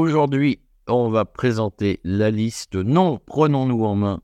Aujourd'hui, 0.00 0.60
on 0.88 1.10
va 1.10 1.26
présenter 1.26 2.00
la 2.04 2.30
liste 2.30 2.74
Non, 2.74 3.20
prenons-nous 3.26 3.84
en 3.84 3.94
main, 3.96 4.22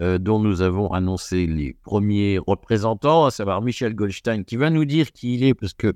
euh, 0.00 0.18
dont 0.18 0.38
nous 0.38 0.62
avons 0.62 0.92
annoncé 0.92 1.48
les 1.48 1.72
premiers 1.72 2.38
représentants, 2.38 3.24
à 3.26 3.32
savoir 3.32 3.60
Michel 3.60 3.96
Goldstein, 3.96 4.44
qui 4.44 4.54
va 4.54 4.70
nous 4.70 4.84
dire 4.84 5.10
qui 5.10 5.34
il 5.34 5.42
est, 5.42 5.54
parce 5.54 5.74
que 5.74 5.94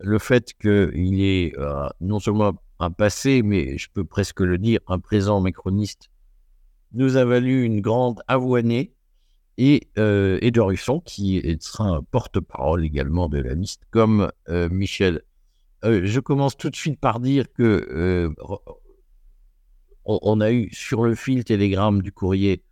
le 0.00 0.18
fait 0.18 0.52
qu'il 0.60 1.22
est 1.22 1.58
euh, 1.58 1.88
non 2.02 2.20
seulement 2.20 2.52
un 2.78 2.90
passé, 2.90 3.40
mais 3.42 3.78
je 3.78 3.88
peux 3.90 4.04
presque 4.04 4.40
le 4.40 4.58
dire, 4.58 4.80
un 4.86 4.98
présent 4.98 5.40
macroniste, 5.40 6.10
nous 6.92 7.16
a 7.16 7.24
valu 7.24 7.64
une 7.64 7.80
grande 7.80 8.20
avoinée. 8.28 8.92
Et 9.56 9.88
euh, 9.98 10.38
Edouard 10.42 10.72
Husson, 10.72 11.00
qui 11.00 11.56
sera 11.58 11.84
un 11.84 12.02
porte-parole 12.02 12.84
également 12.84 13.30
de 13.30 13.38
la 13.38 13.54
liste, 13.54 13.80
comme 13.90 14.30
euh, 15.84 16.02
je 16.04 16.20
commence 16.20 16.56
tout 16.56 16.70
de 16.70 16.76
suite 16.76 17.00
par 17.00 17.20
dire 17.20 17.52
que 17.52 18.28
on, 20.04 20.40
a 20.40 20.52
eu 20.52 20.68
sur 20.72 21.04
le 21.04 21.14
fil 21.14 21.44
télégramme 21.44 22.02
du 22.02 22.12
courrier 22.12 22.64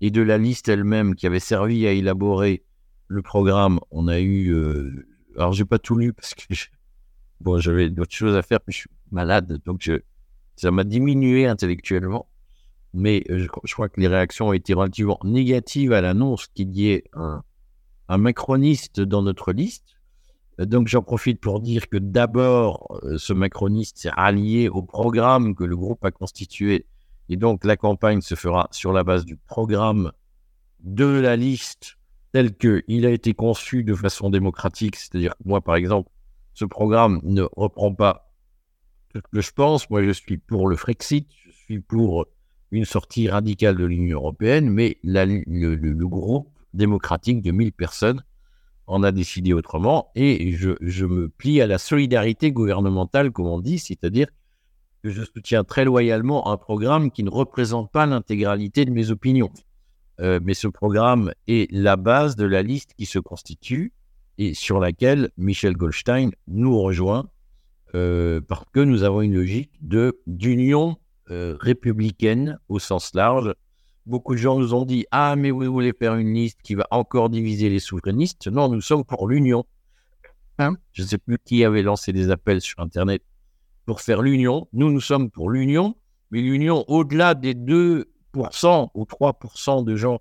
et 0.00 0.10
de 0.10 0.20
la 0.20 0.38
liste 0.38 0.68
elle-même 0.68 1.14
qui 1.14 1.26
avait 1.26 1.40
servi 1.40 1.86
à 1.86 1.92
élaborer 1.92 2.64
le 3.06 3.22
programme, 3.22 3.78
on 3.90 4.08
a 4.08 4.20
eu. 4.20 4.52
Euh, 4.52 5.06
alors, 5.36 5.52
j'ai 5.52 5.64
pas 5.64 5.78
tout 5.78 5.96
lu 5.96 6.12
parce 6.12 6.34
que 6.34 6.42
bon, 7.40 7.58
j'avais 7.58 7.90
d'autres 7.90 8.14
choses 8.14 8.34
à 8.34 8.42
faire, 8.42 8.60
puis 8.60 8.72
je 8.72 8.78
suis 8.80 8.90
malade, 9.10 9.60
donc 9.64 9.80
je, 9.80 10.00
ça 10.56 10.70
m'a 10.70 10.84
diminué 10.84 11.46
intellectuellement. 11.46 12.28
Mais 12.94 13.24
euh, 13.30 13.38
je, 13.38 13.72
crois 13.72 13.88
que 13.88 14.00
les 14.00 14.08
réactions 14.08 14.48
ont 14.48 14.52
été 14.52 14.74
relativement 14.74 15.18
négatives 15.24 15.92
à 15.92 16.00
l'annonce 16.00 16.48
qu'il 16.48 16.76
y 16.76 16.90
ait 16.90 17.04
un 17.14 18.18
macroniste 18.18 19.00
dans 19.00 19.22
notre 19.22 19.52
liste. 19.52 19.91
Donc 20.66 20.88
j'en 20.88 21.02
profite 21.02 21.40
pour 21.40 21.60
dire 21.60 21.88
que 21.88 21.96
d'abord, 21.96 23.00
euh, 23.04 23.18
ce 23.18 23.32
macroniste 23.32 23.98
s'est 23.98 24.10
allié 24.16 24.68
au 24.68 24.82
programme 24.82 25.54
que 25.54 25.64
le 25.64 25.76
groupe 25.76 26.04
a 26.04 26.10
constitué. 26.10 26.86
Et 27.28 27.36
donc 27.36 27.64
la 27.64 27.76
campagne 27.76 28.20
se 28.20 28.34
fera 28.34 28.68
sur 28.70 28.92
la 28.92 29.04
base 29.04 29.24
du 29.24 29.36
programme 29.36 30.12
de 30.80 31.06
la 31.06 31.36
liste 31.36 31.98
tel 32.32 32.56
qu'il 32.56 33.06
a 33.06 33.10
été 33.10 33.34
conçu 33.34 33.84
de 33.84 33.94
façon 33.94 34.30
démocratique. 34.30 34.96
C'est-à-dire 34.96 35.34
moi, 35.44 35.60
par 35.60 35.76
exemple, 35.76 36.10
ce 36.54 36.64
programme 36.64 37.20
ne 37.22 37.42
reprend 37.56 37.94
pas 37.94 38.32
ce 39.14 39.20
que 39.20 39.40
je 39.40 39.52
pense. 39.52 39.88
Moi, 39.90 40.02
je 40.02 40.10
suis 40.10 40.38
pour 40.38 40.68
le 40.68 40.76
Frexit, 40.76 41.28
je 41.46 41.52
suis 41.52 41.80
pour 41.80 42.26
une 42.70 42.84
sortie 42.84 43.28
radicale 43.28 43.76
de 43.76 43.84
l'Union 43.84 44.18
européenne, 44.18 44.70
mais 44.70 44.98
le, 45.04 46.04
groupe 46.06 46.48
démocratique 46.72 47.42
de 47.42 47.50
1000 47.50 47.72
personnes 47.72 48.22
en 48.86 49.02
a 49.02 49.12
décidé 49.12 49.52
autrement 49.52 50.10
et 50.14 50.52
je, 50.52 51.04
me 51.04 51.28
plie 51.28 51.60
à 51.60 51.66
la 51.66 51.78
solidarité 51.78 52.52
gouvernementale, 52.52 53.30
comme 53.30 53.46
on 53.46 53.60
dit, 53.60 53.78
c'est-à-dire 53.78 54.26
que 55.02 55.10
je 55.10 55.22
soutiens 55.22 55.64
très 55.64 55.84
loyalement 55.84 56.50
un 56.50 56.56
programme 56.56 57.10
qui 57.10 57.22
ne 57.22 57.30
représente 57.30 57.90
pas 57.90 58.06
l'intégralité 58.06 58.84
de 58.84 58.90
mes 58.90 59.10
opinions. 59.10 59.50
Euh, 60.20 60.40
mais 60.42 60.54
ce 60.54 60.68
programme 60.68 61.32
est 61.48 61.70
la 61.72 61.96
base 61.96 62.36
de 62.36 62.44
la 62.44 62.62
liste 62.62 62.94
qui 62.96 63.06
se 63.06 63.18
constitue 63.18 63.92
et 64.38 64.54
sur 64.54 64.78
laquelle 64.78 65.30
Michel 65.36 65.74
Goldstein 65.74 66.30
nous 66.46 66.78
rejoint 66.78 67.28
euh, 67.94 68.40
parce 68.40 68.64
que 68.72 68.80
nous 68.80 69.02
avons 69.02 69.22
une 69.22 69.34
logique 69.34 69.72
d'union 70.26 70.96
euh, 71.30 71.56
républicaine 71.60 72.58
au 72.68 72.78
sens 72.78 73.14
large 73.14 73.54
Beaucoup 74.04 74.34
de 74.34 74.38
gens 74.38 74.58
nous 74.58 74.74
ont 74.74 74.84
dit 74.84 75.06
Ah, 75.10 75.36
mais 75.36 75.50
vous 75.50 75.72
voulez 75.72 75.92
faire 75.92 76.16
une 76.16 76.34
liste 76.34 76.60
qui 76.62 76.74
va 76.74 76.86
encore 76.90 77.30
diviser 77.30 77.68
les 77.68 77.78
souverainistes? 77.78 78.48
Non, 78.48 78.68
nous 78.68 78.80
sommes 78.80 79.04
pour 79.04 79.28
l'union. 79.28 79.64
Hein? 80.58 80.74
Je 80.92 81.02
ne 81.02 81.06
sais 81.06 81.18
plus 81.18 81.38
qui 81.44 81.64
avait 81.64 81.82
lancé 81.82 82.12
des 82.12 82.30
appels 82.30 82.60
sur 82.60 82.80
Internet 82.80 83.22
pour 83.86 84.00
faire 84.00 84.22
l'union. 84.22 84.68
Nous, 84.72 84.90
nous 84.90 85.00
sommes 85.00 85.30
pour 85.30 85.50
l'union, 85.50 85.96
mais 86.30 86.40
l'union 86.40 86.84
au-delà 86.88 87.34
des 87.34 87.54
2% 87.54 88.04
ou 88.94 89.04
3% 89.04 89.84
de 89.84 89.96
gens 89.96 90.20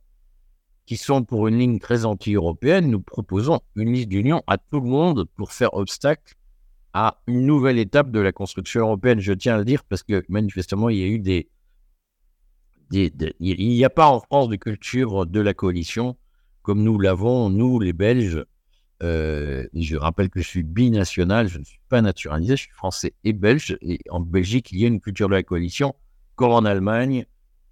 qui 0.86 0.98
sont 0.98 1.24
pour 1.24 1.48
une 1.48 1.58
ligne 1.58 1.80
très 1.80 2.06
anti-européenne, 2.06 2.90
nous 2.90 3.02
proposons 3.02 3.62
une 3.76 3.94
liste 3.94 4.10
d'union 4.10 4.44
à 4.48 4.58
tout 4.58 4.80
le 4.80 4.90
monde 4.90 5.26
pour 5.36 5.54
faire 5.54 5.74
obstacle 5.74 6.36
à 6.94 7.22
une 7.28 7.46
nouvelle 7.46 7.80
étape 7.80 8.12
de 8.12 8.20
la 8.20 8.32
construction 8.32 8.82
européenne. 8.82 9.20
Je 9.20 9.34
tiens 9.34 9.56
à 9.56 9.58
le 9.58 9.66
dire 9.66 9.84
parce 9.86 10.04
que 10.04 10.24
manifestement, 10.28 10.90
il 10.90 10.98
y 10.98 11.04
a 11.04 11.08
eu 11.08 11.20
des, 11.20 11.50
il 12.92 13.70
n'y 13.70 13.86
a 13.86 13.90
pas 13.90 14.08
en 14.08 14.20
France 14.20 14.50
de 14.50 14.56
culture 14.56 15.26
de 15.26 15.40
la 15.40 15.54
coalition 15.54 16.18
comme 16.62 16.84
nous 16.84 17.00
l'avons, 17.00 17.50
nous 17.50 17.80
les 17.80 17.94
Belges. 17.94 18.46
Euh, 19.04 19.66
je 19.74 19.96
rappelle 19.98 20.30
que 20.30 20.42
je 20.42 20.48
suis 20.48 20.64
binational, 20.64 21.48
je 21.48 21.58
ne 21.58 21.64
suis 21.64 21.80
pas 21.90 22.02
naturalisé, 22.02 22.56
je 22.56 22.64
suis 22.64 22.72
français 22.72 23.14
et 23.24 23.34
belge. 23.34 23.78
Et 23.82 24.00
en 24.12 24.20
Belgique, 24.20 24.72
il 24.72 24.80
y 24.80 24.86
a 24.86 24.88
une 24.88 25.02
culture 25.02 25.28
de 25.28 25.34
la 25.34 25.42
coalition, 25.42 25.96
comme 26.36 26.52
en 26.52 26.66
Allemagne, 26.66 27.26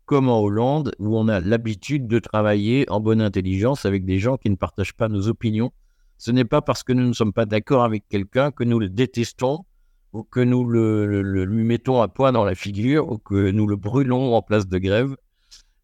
comme 0.05 0.27
en 0.27 0.41
Hollande, 0.41 0.95
où 0.97 1.15
on 1.15 1.27
a 1.27 1.39
l'habitude 1.39 2.07
de 2.07 2.17
travailler 2.17 2.89
en 2.89 2.99
bonne 2.99 3.21
intelligence 3.21 3.85
avec 3.85 4.05
des 4.05 4.17
gens 4.17 4.37
qui 4.37 4.49
ne 4.49 4.55
partagent 4.55 4.95
pas 4.95 5.07
nos 5.07 5.27
opinions. 5.27 5.71
Ce 6.17 6.31
n'est 6.31 6.45
pas 6.45 6.63
parce 6.63 6.81
que 6.81 6.93
nous 6.93 7.07
ne 7.07 7.13
sommes 7.13 7.31
pas 7.31 7.45
d'accord 7.45 7.83
avec 7.83 8.07
quelqu'un 8.09 8.49
que 8.51 8.63
nous 8.63 8.79
le 8.79 8.89
détestons 8.89 9.65
ou 10.13 10.23
que 10.23 10.39
nous 10.39 10.65
le, 10.65 11.21
lui 11.21 11.63
mettons 11.63 12.01
à 12.01 12.07
poids 12.07 12.31
dans 12.31 12.43
la 12.43 12.55
figure, 12.55 13.09
ou 13.11 13.17
que 13.17 13.51
nous 13.51 13.67
le 13.67 13.75
brûlons 13.75 14.35
en 14.35 14.41
place 14.41 14.67
de 14.67 14.77
grève. 14.77 15.15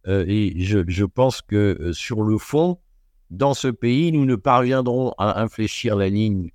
Euh, 0.07 0.25
et 0.27 0.53
je, 0.59 1.03
pense 1.03 1.41
que 1.41 1.77
euh, 1.79 1.93
sur 1.93 2.21
le 2.21 2.37
fond, 2.37 2.79
dans 3.31 3.53
ce 3.53 3.67
pays, 3.67 4.11
nous 4.11 4.25
ne 4.25 4.35
parviendrons 4.35 5.13
à 5.17 5.41
infléchir 5.41 5.95
la 5.95 6.09
ligne 6.09 6.51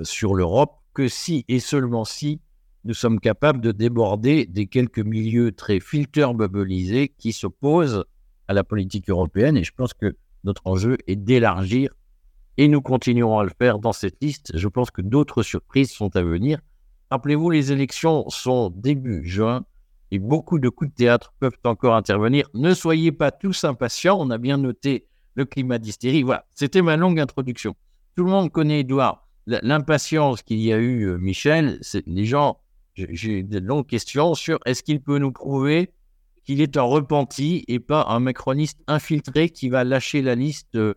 euh, 0.00 0.04
sur 0.04 0.34
l'Europe 0.34 0.76
que 0.94 1.08
si 1.08 1.44
et 1.48 1.60
seulement 1.60 2.04
si 2.04 2.40
nous 2.84 2.94
sommes 2.94 3.20
capables 3.20 3.60
de 3.60 3.72
déborder 3.72 4.46
des 4.46 4.66
quelques 4.66 5.00
milieux 5.00 5.52
très 5.52 5.80
filter 5.80 6.28
bubblisés 6.34 7.12
qui 7.18 7.32
s'opposent 7.32 8.04
à 8.48 8.54
la 8.54 8.64
politique 8.64 9.10
européenne. 9.10 9.56
Et 9.56 9.64
je 9.64 9.72
pense 9.76 9.92
que 9.92 10.16
notre 10.44 10.62
enjeu 10.66 10.96
est 11.06 11.16
d'élargir, 11.16 11.90
et 12.56 12.68
nous 12.68 12.80
continuerons 12.80 13.38
à 13.38 13.44
le 13.44 13.50
faire 13.58 13.78
dans 13.78 13.92
cette 13.92 14.22
liste. 14.22 14.52
Je 14.54 14.68
pense 14.68 14.90
que 14.90 15.02
d'autres 15.02 15.42
surprises 15.42 15.90
sont 15.90 16.14
à 16.16 16.22
venir. 16.22 16.60
Rappelez-vous, 17.10 17.50
les 17.50 17.72
élections 17.72 18.28
sont 18.28 18.70
début 18.70 19.24
juin 19.24 19.64
et 20.10 20.18
beaucoup 20.18 20.58
de 20.58 20.68
coups 20.68 20.90
de 20.90 20.94
théâtre 20.94 21.34
peuvent 21.38 21.58
encore 21.64 21.94
intervenir. 21.94 22.48
Ne 22.54 22.74
soyez 22.74 23.12
pas 23.12 23.30
tous 23.30 23.64
impatients, 23.64 24.18
on 24.20 24.30
a 24.30 24.38
bien 24.38 24.56
noté 24.56 25.06
le 25.34 25.44
climat 25.44 25.78
d'hystérie. 25.78 26.22
Voilà, 26.22 26.46
c'était 26.54 26.82
ma 26.82 26.96
longue 26.96 27.20
introduction. 27.20 27.76
Tout 28.16 28.24
le 28.24 28.30
monde 28.30 28.50
connaît 28.50 28.80
Edouard. 28.80 29.28
L'impatience 29.46 30.42
qu'il 30.42 30.58
y 30.58 30.72
a 30.72 30.78
eu, 30.78 31.04
euh, 31.04 31.18
Michel, 31.18 31.78
c'est 31.80 32.04
les 32.06 32.24
gens, 32.24 32.58
j'ai 32.96 33.44
de 33.44 33.60
longues 33.60 33.86
questions 33.86 34.34
sur 34.34 34.58
est-ce 34.64 34.82
qu'il 34.82 35.00
peut 35.00 35.18
nous 35.18 35.30
prouver 35.30 35.92
qu'il 36.44 36.60
est 36.60 36.76
un 36.76 36.82
repenti 36.82 37.64
et 37.68 37.78
pas 37.78 38.06
un 38.08 38.18
macroniste 38.18 38.80
infiltré 38.88 39.50
qui 39.50 39.68
va 39.68 39.84
lâcher 39.84 40.22
la 40.22 40.34
liste 40.34 40.74
euh, 40.74 40.94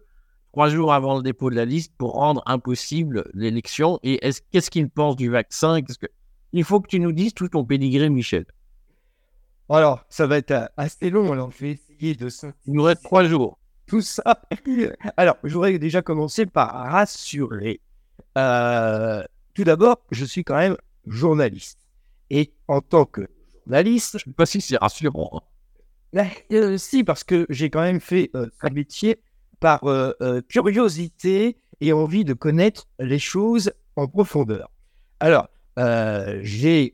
trois 0.52 0.70
jours 0.70 0.94
avant 0.94 1.18
le 1.18 1.24
dépôt 1.24 1.50
de 1.50 1.56
la 1.56 1.66
liste 1.66 1.94
pour 1.98 2.14
rendre 2.14 2.42
impossible 2.46 3.30
l'élection 3.34 4.00
Et 4.04 4.26
est-ce, 4.26 4.42
qu'est-ce 4.52 4.72
qu'il 4.72 4.90
pense 4.90 5.16
du 5.16 5.30
vaccin? 5.30 5.82
Que... 5.82 6.08
Il 6.54 6.64
faut 6.64 6.80
que 6.80 6.88
tu 6.88 7.00
nous 7.00 7.12
dises 7.12 7.34
tout 7.34 7.48
ton 7.48 7.64
pédigré, 7.64 8.10
Michel. 8.10 8.46
Alors, 9.70 10.04
ça 10.10 10.26
va 10.26 10.38
être 10.38 10.52
euh, 10.52 10.66
assez 10.78 11.12
long, 11.12 11.32
alors 11.32 11.52
je 11.52 11.60
vais 11.60 11.72
essayer 11.72 12.16
de... 12.16 12.28
Il 12.66 12.74
nous 12.74 12.84
reste 12.84 13.04
trois 13.04 13.24
jours. 13.26 13.60
Tout 13.86 14.02
ça. 14.02 14.42
Alors, 15.18 15.38
je 15.44 15.54
voudrais 15.54 15.78
déjà 15.78 16.02
commencer 16.02 16.46
par 16.46 16.72
rassurer. 16.72 17.80
Euh, 18.38 19.24
tout 19.54 19.64
d'abord, 19.64 19.98
je 20.12 20.26
suis 20.26 20.44
quand 20.44 20.58
même 20.58 20.78
journaliste. 21.06 21.80
Et 22.30 22.52
en 22.68 22.82
tant 22.82 23.06
que 23.06 23.28
journaliste... 23.66 24.18
Je 24.20 24.30
ne 24.30 24.32
sais 24.32 24.36
pas 24.36 24.46
si 24.46 24.62
c'est 24.62 24.78
rassurant. 24.78 25.44
Euh, 26.52 26.76
si, 26.80 27.04
parce 27.04 27.24
que 27.24 27.46
j'ai 27.52 27.70
quand 27.70 27.84
même 27.84 28.00
fait 28.00 28.32
un 28.34 28.70
métier 28.72 29.22
par 29.60 29.84
euh, 29.86 30.14
euh, 30.22 30.42
curiosité 30.48 31.58
et 31.82 31.94
envie 31.94 32.26
de 32.26 32.34
connaître 32.34 32.88
les 33.00 33.20
choses 33.20 33.72
en 33.96 34.08
profondeur. 34.08 34.70
Alors, 35.20 35.50
euh, 35.78 36.40
j'ai 36.44 36.94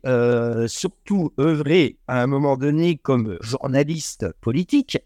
surtout 0.68 1.34
œuvré 1.40 1.98
à 2.08 2.22
un 2.22 2.28
moment 2.28 2.58
donné 2.58 2.98
comme 2.98 3.38
journaliste 3.42 4.28
politique. 4.42 4.98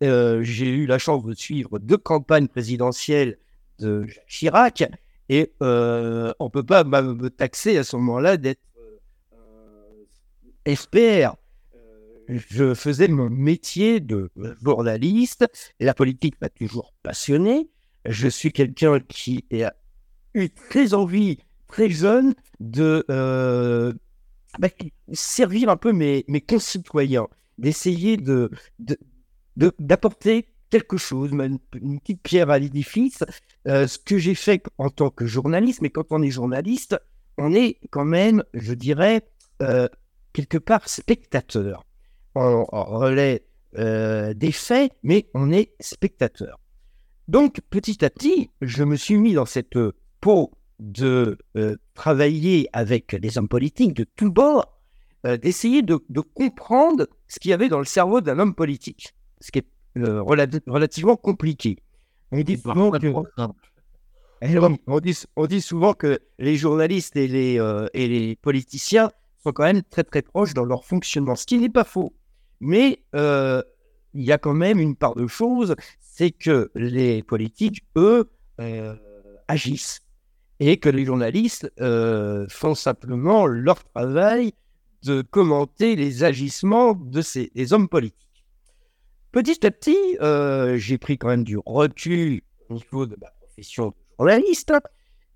j'ai 0.00 0.68
eu 0.68 0.86
la 0.86 0.98
chance 0.98 1.24
de 1.24 1.34
suivre 1.34 1.78
deux 1.78 1.96
campagnes 1.96 2.48
présidentielles 2.48 3.38
de 3.78 4.06
Chirac 4.26 4.84
et 5.28 5.52
on 5.60 6.34
ne 6.40 6.48
peut 6.48 6.64
pas 6.64 6.82
me 6.82 7.28
taxer 7.28 7.78
à 7.78 7.84
ce 7.84 7.96
moment-là 7.96 8.36
d'être 8.36 8.62
expert 10.64 11.36
je 12.30 12.74
faisais 12.74 13.08
mon 13.08 13.28
métier 13.28 14.00
de 14.00 14.30
journaliste 14.62 15.46
et 15.80 15.84
la 15.84 15.94
politique 15.94 16.40
m'a 16.40 16.48
toujours 16.48 16.94
passionné. 17.02 17.68
Je 18.04 18.28
suis 18.28 18.52
quelqu'un 18.52 19.00
qui 19.00 19.44
a 19.62 19.74
eu 20.34 20.48
très 20.50 20.94
envie, 20.94 21.38
très 21.66 21.90
jeune, 21.90 22.34
de 22.60 23.04
euh, 23.10 23.92
bah, 24.58 24.68
servir 25.12 25.68
un 25.68 25.76
peu 25.76 25.92
mes, 25.92 26.24
mes 26.28 26.40
concitoyens, 26.40 27.28
d'essayer 27.58 28.16
de, 28.16 28.50
d'apporter 29.56 30.46
quelque 30.70 30.96
chose, 30.96 31.32
une, 31.32 31.58
petite 31.98 32.22
pierre 32.22 32.50
à 32.50 32.58
l'édifice. 32.58 33.24
Euh, 33.66 33.86
ce 33.86 33.98
que 33.98 34.18
j'ai 34.18 34.34
fait 34.34 34.64
en 34.78 34.88
tant 34.88 35.10
que 35.10 35.26
journaliste, 35.26 35.82
mais 35.82 35.90
quand 35.90 36.06
on 36.10 36.22
est 36.22 36.30
journaliste, 36.30 36.98
on 37.36 37.52
est 37.54 37.78
quand 37.90 38.04
même, 38.04 38.44
je 38.54 38.72
dirais, 38.72 39.22
euh, 39.62 39.88
quelque 40.32 40.58
part 40.58 40.88
spectateur. 40.88 41.84
On, 42.34 42.64
relaie 42.70 43.44
euh, 43.76 44.34
des 44.34 44.52
faits, 44.52 44.92
mais 45.02 45.28
on 45.34 45.50
est 45.50 45.72
spectateur. 45.80 46.60
Donc, 47.28 47.60
petit 47.70 48.04
à 48.04 48.10
petit, 48.10 48.50
je 48.60 48.84
me 48.84 48.96
suis 48.96 49.16
mis 49.16 49.34
dans 49.34 49.46
cette 49.46 49.78
peau 50.20 50.52
de 50.78 51.38
euh, 51.56 51.76
travailler 51.94 52.68
avec 52.72 53.14
des 53.14 53.36
hommes 53.36 53.48
politiques 53.48 53.94
de 53.94 54.04
tous 54.16 54.30
bords, 54.30 54.80
euh, 55.26 55.36
d'essayer 55.36 55.82
de, 55.82 55.96
comprendre 56.34 57.06
ce 57.28 57.38
qu'il 57.38 57.50
y 57.50 57.54
avait 57.54 57.68
dans 57.68 57.78
le 57.78 57.84
cerveau 57.84 58.20
d'un 58.20 58.38
homme 58.38 58.54
politique, 58.54 59.14
ce 59.40 59.50
qui 59.50 59.58
est 59.60 59.66
relativement 59.96 61.16
compliqué. 61.16 61.78
On 62.32 62.40
dit, 62.40 62.56
souvent 62.58 62.92
que, 62.92 63.12
eh 64.42 64.58
on, 64.86 65.00
dit, 65.00 65.24
on 65.36 65.46
dit 65.46 65.60
souvent 65.60 65.94
que 65.94 66.20
les 66.38 66.56
journalistes 66.56 67.16
et 67.16 67.26
les, 67.26 67.60
et 67.92 68.08
les 68.08 68.36
politiciens 68.36 69.10
sont 69.42 69.52
quand 69.52 69.64
même 69.64 69.82
très 69.82 70.04
très 70.04 70.22
proches 70.22 70.54
dans 70.54 70.64
leur 70.64 70.84
fonctionnement, 70.84 71.34
ce 71.34 71.44
qui 71.44 71.58
n'est 71.58 71.68
pas 71.68 71.84
faux. 71.84 72.14
Mais 72.60 73.00
il 74.12 74.22
y 74.22 74.32
a 74.32 74.38
quand 74.38 74.54
même 74.54 74.78
une 74.80 74.96
part 74.96 75.14
de 75.14 75.26
choses, 75.26 75.74
c'est 76.00 76.30
que 76.30 76.70
les 76.74 77.22
politiques, 77.22 77.84
eux, 77.96 78.30
euh, 78.60 78.94
agissent 79.48 80.00
et 80.58 80.76
que 80.76 80.90
les 80.90 81.04
journalistes 81.06 81.72
euh, 81.80 82.46
font 82.50 82.74
simplement 82.74 83.46
leur 83.46 83.82
travail 83.84 84.52
de 85.02 85.22
commenter 85.22 85.96
les 85.96 86.24
agissements 86.24 86.92
de 86.92 87.22
ces 87.22 87.50
des 87.54 87.72
hommes 87.72 87.88
politiques. 87.88 88.44
Petit 89.32 89.64
à 89.64 89.70
petit, 89.70 90.18
euh, 90.20 90.76
j'ai 90.76 90.98
pris 90.98 91.16
quand 91.16 91.28
même 91.28 91.44
du 91.44 91.56
recul 91.64 92.42
au 92.68 92.74
niveau 92.74 93.06
de 93.06 93.16
ma 93.18 93.30
profession 93.40 93.88
de 93.88 93.94
journaliste 94.18 94.74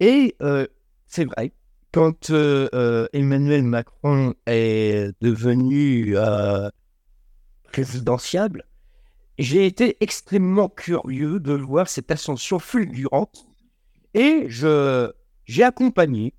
et 0.00 0.37
c'est 1.06 1.25
vrai, 1.25 1.53
quand 1.93 2.31
Emmanuel 3.12 3.62
Macron 3.62 4.35
est 4.47 5.12
devenu 5.23 6.15
présidentiable, 7.75 8.62
j'ai 9.37 9.67
été 9.67 9.97
extrêmement 9.99 10.69
curieux 10.69 11.41
de 11.41 11.55
voir 11.55 11.88
cette 11.88 12.12
ascension 12.12 12.61
fulgurante 12.61 13.49
et 14.15 14.44
je 14.47 15.11
j'ai 15.44 15.65
accompagné, 15.65 16.35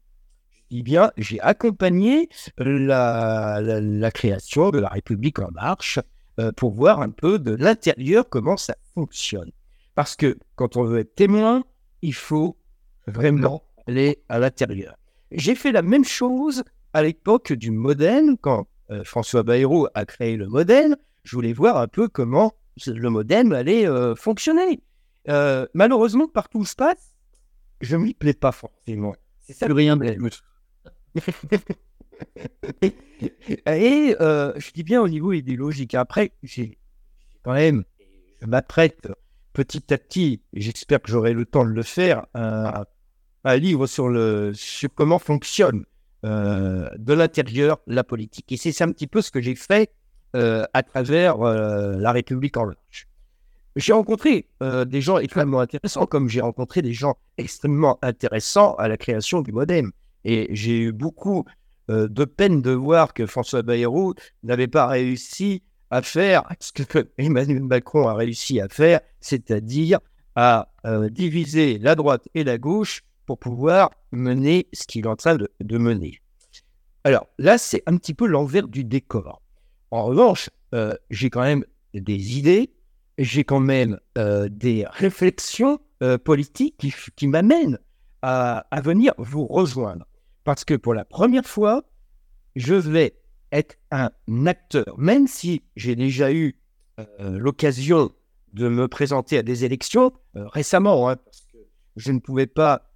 bien, 0.72 1.12
j'ai 1.18 1.42
accompagné 1.42 2.30
la, 2.58 3.60
la, 3.62 4.12
création 4.12 4.70
de 4.70 4.80
la 4.80 4.88
République 4.88 5.40
en 5.40 5.52
marche 5.52 6.00
euh, 6.40 6.54
pour 6.54 6.72
voir 6.72 7.02
un 7.02 7.10
peu 7.10 7.38
de 7.38 7.54
l'intérieur 7.54 8.30
comment 8.30 8.56
ça 8.56 8.78
fonctionne. 8.94 9.52
Parce 9.94 10.16
que 10.16 10.38
quand 10.56 10.78
on 10.78 10.86
veut 10.86 11.00
être 11.00 11.16
témoin, 11.16 11.66
il 12.02 12.14
faut 12.14 12.56
vraiment 13.08 13.62
aller 13.88 14.24
à 14.30 14.40
l'intérieur. 14.40 14.96
J'ai 15.32 15.56
fait 15.56 15.74
la 15.74 15.82
même 15.82 16.06
chose 16.06 16.64
à 16.94 17.04
l'époque 17.04 17.52
du 17.52 17.72
modèle, 17.72 18.38
quand 18.40 18.68
euh, 18.90 19.04
François 19.04 19.44
Bayrou 19.44 19.88
a 19.94 20.06
créé 20.06 20.38
le 20.38 20.48
modèle. 20.48 20.96
Je 21.25 21.36
voulais 21.36 21.54
voir 21.54 21.77
un 21.77 21.88
peu 21.88 22.07
comment 22.07 22.54
le 22.86 23.10
modem 23.10 23.51
allait 23.51 23.88
euh, 23.88 24.13
fonctionner. 24.16 24.80
Euh, 25.27 25.66
malheureusement, 25.74 26.27
partout 26.27 26.60
où 26.60 26.66
se 26.66 26.75
passe, 26.75 27.16
je 27.81 27.98
m'y 27.98 28.13
plais 28.13 28.36
pas 28.36 28.51
forcément. 28.51 29.16
C'est 29.42 29.54
ça. 29.54 29.66
rien 29.68 29.98
de 29.98 30.06
Et 33.66 34.16
euh, 34.22 34.54
je 34.57 34.72
dis 34.72 34.83
bien 34.83 35.01
au 35.01 35.10
niveau 35.10 35.33
idéologique. 35.33 35.95
Après, 35.95 36.33
j'ai 36.44 36.77
quand 37.44 37.54
même, 37.54 37.83
je 38.42 38.45
m'apprête 38.45 39.07
petit 39.54 39.92
à 39.94 39.98
petit, 39.98 40.44
j'espère 40.54 41.01
que 41.01 41.10
j'aurai 41.10 41.33
le 41.33 41.45
temps 41.45 41.66
de 41.66 41.72
le 41.72 41.83
faire, 41.83 42.27
un, 42.36 42.86
livre 43.57 43.88
sur, 43.88 44.10
le, 44.10 44.51
sur 44.54 44.89
comment 44.94 45.18
fonctionne 45.18 45.86
de 46.24 47.13
l'intérieur 47.13 47.80
la 47.88 48.04
politique. 48.04 48.51
Et 48.51 48.57
c'est 48.57 48.80
un 48.81 48.92
petit 48.92 49.07
peu 49.07 49.22
ce 49.22 49.31
que 49.31 49.42
j'ai 49.42 49.56
fait 49.56 49.92
euh, 49.92 50.05
à 50.33 50.83
travers 50.83 51.42
euh, 51.42 51.95
la 51.98 52.12
République 52.12 52.57
en 52.57 52.68
marche. 52.68 53.07
J'ai 53.75 53.94
rencontré 53.94 54.48
euh, 54.63 54.86
des 54.86 55.01
gens 55.01 55.18
extrêmement 55.18 55.60
intéressants, 55.60 56.06
comme 56.06 56.30
j'ai 56.30 56.42
rencontré 56.42 56.81
des 56.81 56.94
gens 56.94 57.18
extrêmement 57.38 58.00
intéressants 58.01 58.75
à 58.75 58.88
la 58.88 58.98
création 58.98 59.42
du 59.42 59.51
modem. 59.51 59.92
Et 60.24 60.48
j'ai 60.51 60.80
eu 60.80 60.92
beaucoup 60.92 61.45
de 61.88 62.25
peine 62.25 62.63
de 62.63 62.72
voir 62.72 63.13
que 63.13 63.27
François 63.27 63.62
Bayrou 63.62 64.16
n'avait 64.42 64.68
pas 64.68 64.88
réussi 64.88 65.62
à 65.92 66.01
faire 66.01 66.44
ce 66.60 66.72
que 66.72 67.07
Emmanuel 67.19 67.62
Macron 67.62 68.07
a 68.07 68.16
réussi 68.16 68.60
à 68.60 68.68
faire, 68.68 69.01
c'est-à-dire 69.19 70.00
à 70.36 70.68
diviser 71.12 71.77
la 71.77 71.94
droite 71.94 72.27
et 72.33 72.44
la 72.44 72.57
gauche 72.57 73.04
pour 73.27 73.38
pouvoir 73.38 73.92
mener 74.12 74.68
ce 74.74 74.88
qu'il 74.88 75.06
est 75.06 75.07
en 75.07 75.16
train 75.16 75.38
de 75.38 75.77
mener. 75.77 76.22
Alors 77.06 77.27
là, 77.38 77.60
c'est 77.60 77.83
un 77.86 77.98
petit 77.98 78.16
peu 78.16 78.25
l'envers 78.25 78.68
du 78.68 78.83
décor. 78.83 79.39
En 79.96 80.04
revanche, 80.04 80.50
euh, 80.74 80.94
j'ai 81.10 81.30
quand 81.30 81.44
même 81.44 81.64
des 81.94 82.38
idées, 82.38 82.74
j'ai 83.18 83.46
quand 83.46 83.62
même 83.62 83.98
euh, 84.18 84.50
des 84.50 84.86
réflexions 84.90 85.80
euh, 86.04 86.18
politiques 86.18 86.86
qui, 87.16 87.28
m'amènent 87.30 87.80
à, 88.22 88.66
venir 88.84 89.14
vous 89.18 89.48
rejoindre. 89.48 90.06
Parce 90.44 90.66
que 90.66 90.74
pour 90.74 90.94
la 90.94 91.06
première 91.06 91.46
fois, 91.46 91.86
je 92.58 92.74
vais 92.74 93.16
être 93.54 93.78
un 93.90 94.12
acteur, 94.46 94.98
même 94.98 95.28
si 95.28 95.64
j'ai 95.78 95.96
déjà 95.96 96.34
eu 96.34 96.60
l'occasion 97.20 98.12
de 98.52 98.68
me 98.68 98.90
présenter 98.90 99.38
à 99.38 99.44
des 99.44 99.64
élections 99.64 100.12
récemment, 100.34 101.10
hein, 101.10 101.16
parce 101.16 101.48
que 101.54 101.58
je 101.96 102.12
ne 102.12 102.20
pouvais 102.20 102.48
pas 102.48 102.92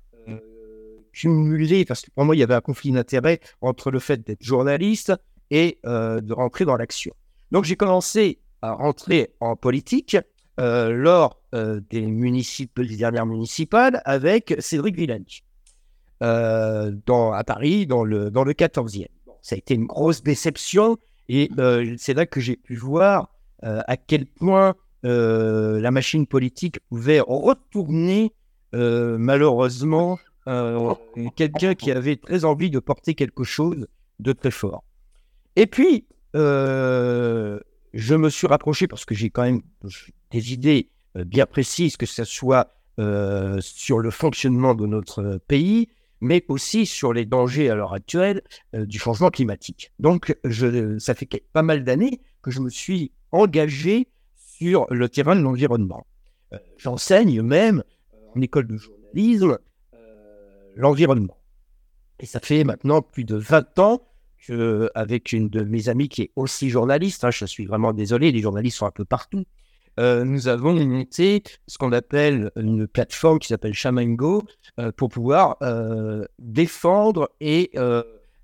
cumuler, 1.13 1.85
parce 1.85 2.01
que 2.01 2.11
pour 2.11 2.25
moi, 2.25 2.35
il 2.35 2.39
y 2.39 2.43
avait 2.43 2.55
un 2.55 2.61
conflit 2.61 2.91
d'intérêts 2.91 3.39
entre 3.61 3.89
le 3.89 3.99
fait 3.99 4.21
d'être 4.21 4.43
journaliste 4.43 5.13
et 5.51 5.79
euh, 5.85 6.21
de 6.21 6.33
rentrer 6.33 6.65
dans 6.65 6.77
l'action. 6.77 7.13
Donc 7.51 7.65
j'ai 7.65 7.75
commencé 7.75 8.39
à 8.61 8.73
rentrer 8.73 9.33
en 9.39 9.55
politique 9.55 10.17
euh, 10.59 10.89
lors 10.89 11.41
euh, 11.55 11.79
des, 11.89 12.01
dernières 12.97 13.25
municipales 13.25 14.01
avec 14.05 14.55
Cédric 14.59 14.95
Villani 14.95 15.43
à 16.21 17.43
Paris 17.45 17.87
dans 17.87 18.03
le, 18.03 18.29
dans 18.29 18.43
le 18.43 18.51
14e. 18.51 19.07
ça 19.41 19.55
a 19.55 19.57
été 19.57 19.73
une 19.75 19.85
grosse 19.85 20.21
déception 20.21 20.97
et 21.29 21.49
c'est 21.97 22.13
là 22.13 22.25
que 22.25 22.41
j'ai 22.41 22.57
pu 22.57 22.75
voir 22.75 23.29
à 23.61 23.95
quel 23.95 24.25
point 24.25 24.75
la 25.03 25.91
machine 25.91 26.27
politique 26.27 26.81
pouvait 26.89 27.21
retourner 27.21 28.33
malheureusement 28.73 30.19
quelqu'un 31.37 31.73
qui 31.73 31.89
avait 31.89 32.17
très 32.17 32.43
envie 32.43 32.69
de 32.69 32.79
porter 32.79 33.15
quelque 33.15 33.45
chose 33.45 33.87
de 34.19 34.33
très 34.33 34.51
fort. 34.51 34.83
Et 35.55 35.67
puis, 35.67 36.05
euh, 36.35 37.59
je 37.93 38.15
me 38.15 38.29
suis 38.29 38.47
rapproché 38.47 38.87
parce 38.87 39.05
que 39.05 39.15
j'ai 39.15 39.29
quand 39.29 39.43
même 39.43 39.61
des 40.31 40.53
idées 40.53 40.89
euh, 41.17 41.23
bien 41.23 41.45
précises, 41.45 41.97
que 41.97 42.05
ce 42.05 42.23
soit 42.23 42.73
euh, 42.99 43.59
sur 43.61 43.99
le 43.99 44.11
fonctionnement 44.11 44.75
de 44.75 44.85
notre 44.85 45.39
pays, 45.47 45.89
mais 46.21 46.43
aussi 46.49 46.85
sur 46.85 47.13
les 47.13 47.25
dangers 47.25 47.69
à 47.69 47.75
l'heure 47.75 47.93
actuelle 47.93 48.41
du 48.73 48.99
changement 48.99 49.29
climatique. 49.29 49.93
Donc, 49.99 50.37
je, 50.43 50.97
ça 50.99 51.15
fait 51.15 51.29
pas 51.53 51.61
mal 51.61 51.85
d'années 51.85 52.19
que 52.41 52.51
je 52.51 52.59
me 52.59 52.69
suis 52.69 53.13
engagé 53.31 54.09
sur 54.35 54.85
le 54.89 55.07
terrain 55.07 55.35
de 55.35 55.41
l'environnement. 55.41 56.05
J'enseigne 56.77 57.41
même 57.41 57.83
en 58.35 58.41
école 58.41 58.67
de 58.67 58.75
journalisme 58.75 59.59
l'environnement. 60.75 61.37
Et 62.19 62.25
ça 62.25 62.39
fait 62.39 62.63
maintenant 62.63 63.01
plus 63.01 63.23
de 63.23 63.35
20 63.35 63.79
ans 63.79 64.01
avec 64.95 65.31
une 65.31 65.49
de 65.49 65.63
mes 65.63 65.89
amies 65.89 66.09
qui 66.09 66.23
est 66.23 66.31
aussi 66.35 66.69
journaliste, 66.69 67.23
hein, 67.23 67.31
je 67.31 67.45
suis 67.45 67.65
vraiment 67.65 67.93
désolé, 67.93 68.31
les 68.31 68.41
journalistes 68.41 68.77
sont 68.77 68.85
un 68.85 68.91
peu 68.91 69.05
partout, 69.05 69.45
euh, 69.99 70.23
nous 70.23 70.47
avons 70.47 70.73
monté 70.85 71.43
ce 71.67 71.77
qu'on 71.77 71.91
appelle 71.91 72.51
une 72.55 72.87
plateforme 72.87 73.39
qui 73.39 73.49
s'appelle 73.49 73.73
Shamango 73.73 74.43
euh, 74.79 74.91
pour 74.93 75.09
pouvoir 75.09 75.57
euh, 75.61 76.25
défendre 76.39 77.29
et 77.41 77.71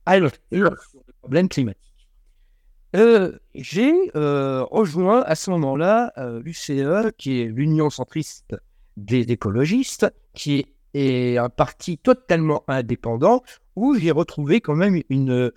alerter 0.06 0.40
sur 0.52 0.70
les 0.70 1.14
problèmes 1.22 1.50
climatiques. 1.50 1.82
J'ai 3.54 3.94
rejoint 4.14 5.22
à 5.22 5.36
ce 5.36 5.50
moment-là 5.52 6.14
l'UCE, 6.44 6.72
qui 7.18 7.42
est 7.42 7.46
l'Union 7.46 7.90
centriste 7.90 8.56
des 8.98 9.22
écologistes, 9.22 10.08
qui 10.34 10.66
est 10.94 11.38
un 11.38 11.50
parti 11.50 11.98
totalement 11.98 12.64
indépendant 12.68 13.44
où 13.75 13.96
j'ai 13.96 14.12
retrouvé 14.12 14.62
quand 14.62 14.75
même 14.75 15.02
une, 15.10 15.52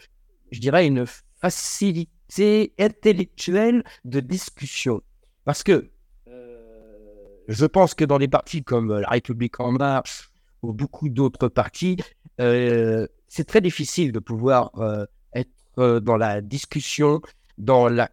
je 0.50 0.60
dirais, 0.60 0.86
une 0.86 1.04
facilité 1.40 2.74
intellectuelle 2.78 3.84
de 4.04 4.20
discussion. 4.20 5.02
Parce 5.44 5.62
que 5.62 5.90
euh, 6.28 7.36
je 7.48 7.66
pense 7.66 7.94
que 7.94 8.04
dans 8.04 8.18
des 8.18 8.28
partis 8.28 8.62
comme 8.62 8.98
La 8.98 9.08
République 9.08 9.60
en 9.60 9.72
marche 9.72 10.30
ou 10.62 10.72
beaucoup 10.72 11.08
d'autres 11.08 11.48
partis, 11.48 11.96
euh, 12.40 13.06
c'est 13.28 13.46
très 13.46 13.60
difficile 13.60 14.12
de 14.12 14.18
pouvoir 14.18 14.70
euh, 14.78 15.06
être 15.34 16.00
dans 16.00 16.16
la 16.16 16.40
discussion, 16.40 17.20
dans 17.56 17.88
la, 17.88 18.10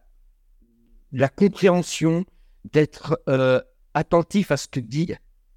la 1.11 1.29
compréhension, 1.29 2.25
d'être 2.71 3.21
attentif 3.93 4.51
à 4.51 4.57
ce 4.57 4.67
que 4.67 4.79
dit 4.79 5.13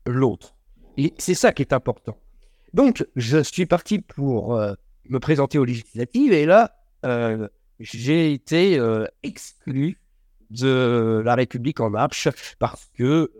l'autre. 0.06 0.54
Et 0.97 1.14
c'est 1.18 1.35
ça 1.35 1.52
qui 1.52 1.62
est 1.62 1.73
important. 1.73 2.18
Donc, 2.75 3.06
je 3.16 3.42
suis 3.42 3.66
parti 3.66 3.99
pour 3.99 4.58
me 5.08 5.18
présenter 5.18 5.58
aux 5.58 5.64
législatives. 5.64 6.32
Et 6.32 6.46
là, 6.46 6.76
euh, 7.04 7.48
j'ai 7.80 8.32
été 8.32 8.80
exclu 9.22 10.00
de 10.50 11.22
la 11.24 11.34
République 11.34 11.80
en 11.80 11.90
marche 11.90 12.28
parce 12.58 12.90
que 12.94 13.30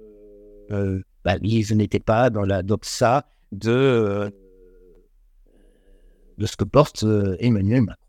bah, 1.25 1.37
je 1.43 1.75
n'étais 1.75 2.01
pas 2.01 2.31
dans 2.31 2.45
la 2.45 2.63
doxa 2.63 3.27
de, 3.53 4.33
de 6.37 6.47
ce 6.47 6.57
que 6.57 6.65
porte 6.65 7.05
Emmanuel 7.41 7.83
Macron. 7.83 8.09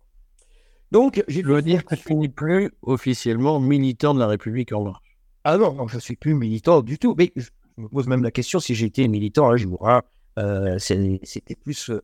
Donc, 0.91 1.23
je 1.27 1.41
dois 1.41 1.61
dire 1.61 1.85
que 1.85 1.95
tu 1.95 2.15
n'es 2.15 2.29
plus 2.29 2.71
officiellement 2.81 3.59
militant 3.59 4.13
de 4.13 4.19
la 4.19 4.27
République 4.27 4.71
en 4.73 4.83
marche. 4.83 5.17
Ah 5.43 5.57
non, 5.57 5.73
non 5.73 5.87
je 5.87 5.95
ne 5.95 6.01
suis 6.01 6.15
plus 6.15 6.33
militant 6.33 6.81
du 6.81 6.97
tout. 6.97 7.15
Mais 7.17 7.31
je 7.35 7.49
me 7.77 7.87
pose 7.87 8.07
même 8.07 8.23
la 8.23 8.31
question 8.31 8.59
si 8.59 8.75
j'étais 8.75 9.07
militant 9.07 9.49
un 9.49 9.57
jour. 9.57 9.87
Hein. 9.87 10.01
Euh, 10.39 10.77
c'était 10.79 11.55
plus 11.55 11.89
euh, 11.89 12.01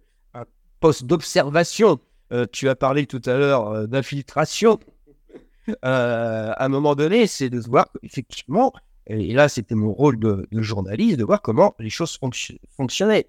poste 0.85 1.05
d'observation. 1.05 1.99
Euh, 2.31 2.45
tu 2.51 2.69
as 2.69 2.75
parlé 2.75 3.07
tout 3.07 3.21
à 3.25 3.33
l'heure 3.37 3.87
d'infiltration. 3.87 4.79
à 5.81 6.63
un 6.63 6.69
moment 6.69 6.93
donné, 6.93 7.25
c'est 7.25 7.49
de 7.49 7.59
voir 7.59 7.87
effectivement, 8.03 8.71
et 9.07 9.33
là 9.33 9.49
c'était 9.49 9.73
mon 9.73 9.91
rôle 9.91 10.19
de, 10.19 10.47
journaliste, 10.51 11.17
de 11.17 11.23
voir 11.23 11.41
comment 11.41 11.73
les 11.79 11.89
choses 11.89 12.19
fonctionnaient. 12.77 13.27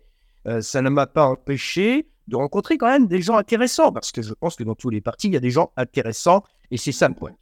ça 0.60 0.82
ne 0.82 0.90
m'a 0.90 1.06
pas 1.06 1.26
empêché 1.28 2.06
de 2.28 2.36
rencontrer 2.36 2.76
quand 2.76 2.88
même 2.88 3.06
des 3.06 3.22
gens 3.22 3.38
intéressants, 3.38 3.90
parce 3.90 4.12
que 4.12 4.20
je 4.20 4.34
pense 4.34 4.54
que 4.56 4.64
dans 4.64 4.74
tous 4.74 4.90
les 4.90 5.00
partis, 5.00 5.28
il 5.28 5.32
y 5.32 5.38
a 5.38 5.40
des 5.40 5.50
gens 5.50 5.72
intéressants, 5.78 6.42
et 6.70 6.76
c'est 6.76 6.92
ça 6.92 7.08
point 7.08 7.32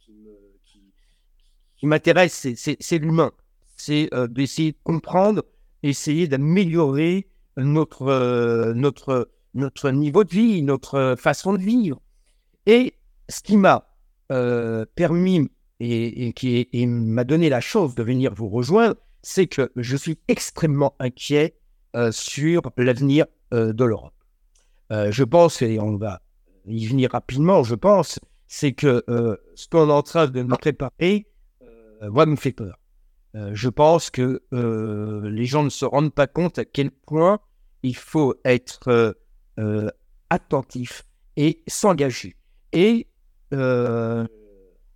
qui, 1.77 1.87
m'intéresse, 1.87 2.47
c'est 2.55 2.97
l'humain. 2.99 3.31
C'est 3.75 4.07
euh, 4.13 4.27
d'essayer 4.27 4.71
de 4.71 4.77
comprendre, 4.81 5.43
essayer 5.83 6.29
d'améliorer 6.29 7.27
notre, 7.57 8.03
euh, 8.03 8.73
notre, 8.73 9.29
notre 9.55 9.89
niveau 9.89 10.23
de 10.23 10.29
vie, 10.29 10.61
notre 10.61 11.15
façon 11.17 11.53
de 11.53 11.59
vivre. 11.59 12.01
Et 12.65 12.93
ce 13.29 13.41
qui 13.41 13.57
m'a 13.57 13.87
euh, 14.31 14.85
permis 14.95 15.49
et, 15.79 16.33
qui 16.33 16.87
m'a 16.87 17.23
donné 17.23 17.49
la 17.49 17.61
chance 17.61 17.95
de 17.95 18.03
venir 18.03 18.33
vous 18.33 18.49
rejoindre, 18.49 18.95
c'est 19.21 19.47
que 19.47 19.71
je 19.75 19.97
suis 19.97 20.19
extrêmement 20.27 20.95
inquiet 20.99 21.55
sur 22.11 22.61
l'avenir 22.77 23.25
de 23.51 23.83
l'Europe. 23.83 24.15
Euh, 24.91 25.11
je 25.11 25.23
pense, 25.23 25.61
et 25.61 25.79
on 25.79 25.97
va 25.97 26.21
y 26.67 26.85
venir 26.85 27.11
rapidement, 27.11 27.63
je 27.63 27.75
pense, 27.75 28.19
c'est 28.47 28.73
que 28.73 29.03
euh, 29.09 29.35
ce 29.55 29.67
qu'on 29.67 29.89
est 29.89 29.93
en 29.93 30.03
train 30.03 30.27
de 30.27 30.43
nous 30.43 30.55
préparer, 30.55 31.27
euh, 32.01 32.11
moi, 32.11 32.25
me 32.25 32.35
fait 32.35 32.51
peur. 32.51 32.77
je 33.33 33.69
pense 33.69 34.09
que 34.09 34.41
les 34.51 35.45
gens 35.45 35.63
ne 35.63 35.69
se 35.69 35.85
rendent 35.85 36.13
pas 36.13 36.27
compte 36.27 36.59
à 36.59 36.65
quel 36.65 36.91
point 36.91 37.39
il 37.83 37.95
faut 37.95 38.35
être 38.45 39.15
attentif 40.29 41.03
et 41.37 41.63
s'engager. 41.67 42.35
Et 42.73 43.07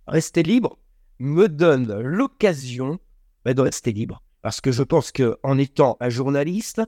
rester 0.06 0.42
libre 0.42 0.78
me 1.18 1.48
donne 1.48 2.00
l'occasion 2.00 2.98
bah, 3.44 3.54
de 3.54 3.60
rester 3.60 3.92
libre. 3.92 4.22
Parce 4.42 4.60
que 4.60 4.72
je 4.72 4.82
pense 4.82 5.12
qu'en 5.12 5.58
étant 5.58 5.96
un 6.00 6.08
journaliste, 6.08 6.82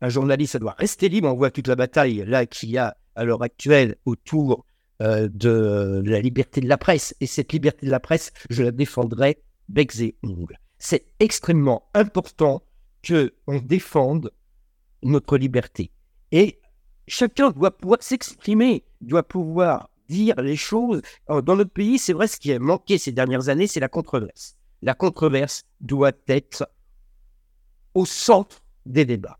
un 0.00 0.08
journaliste, 0.08 0.52
ça 0.52 0.58
doit 0.58 0.74
rester 0.78 1.08
libre. 1.08 1.28
On 1.28 1.36
voit 1.36 1.50
toute 1.50 1.68
la 1.68 1.76
bataille 1.76 2.24
là 2.26 2.46
qu'il 2.46 2.70
y 2.70 2.78
a 2.78 2.96
à 3.14 3.24
l'heure 3.24 3.42
actuelle 3.42 3.96
autour 4.04 4.64
euh, 5.02 5.28
de, 5.32 6.02
la 6.04 6.20
liberté 6.20 6.60
de 6.60 6.68
la 6.68 6.78
presse. 6.78 7.14
Et 7.20 7.26
cette 7.26 7.52
liberté 7.52 7.86
de 7.86 7.90
la 7.90 8.00
presse, 8.00 8.32
je 8.48 8.62
la 8.62 8.70
défendrai 8.70 9.42
becs 9.68 10.00
et 10.00 10.16
ongles. 10.22 10.58
C'est 10.78 11.06
extrêmement 11.20 11.88
important 11.94 12.62
que 13.02 13.34
on 13.46 13.58
défende 13.58 14.32
notre 15.02 15.36
liberté. 15.36 15.90
Et 16.32 16.60
chacun 17.08 17.50
doit 17.50 17.70
pouvoir 17.70 18.02
s'exprimer, 18.02 18.84
doit 19.00 19.22
pouvoir 19.22 19.90
dire 20.08 20.40
les 20.40 20.56
choses. 20.56 21.02
Dans 21.28 21.56
notre 21.56 21.70
pays, 21.70 21.98
c'est 21.98 22.12
vrai, 22.12 22.28
ce 22.28 22.38
qui 22.38 22.52
a 22.52 22.58
manqué 22.58 22.98
ces 22.98 23.12
dernières 23.12 23.48
années, 23.48 23.66
c'est 23.66 23.80
la 23.80 23.88
controverse. 23.88 24.56
La 24.82 24.94
controverse 24.94 25.64
doit 25.80 26.12
être 26.28 26.68
au 27.94 28.06
centre 28.06 28.62
des 28.86 29.04
débats. 29.04 29.38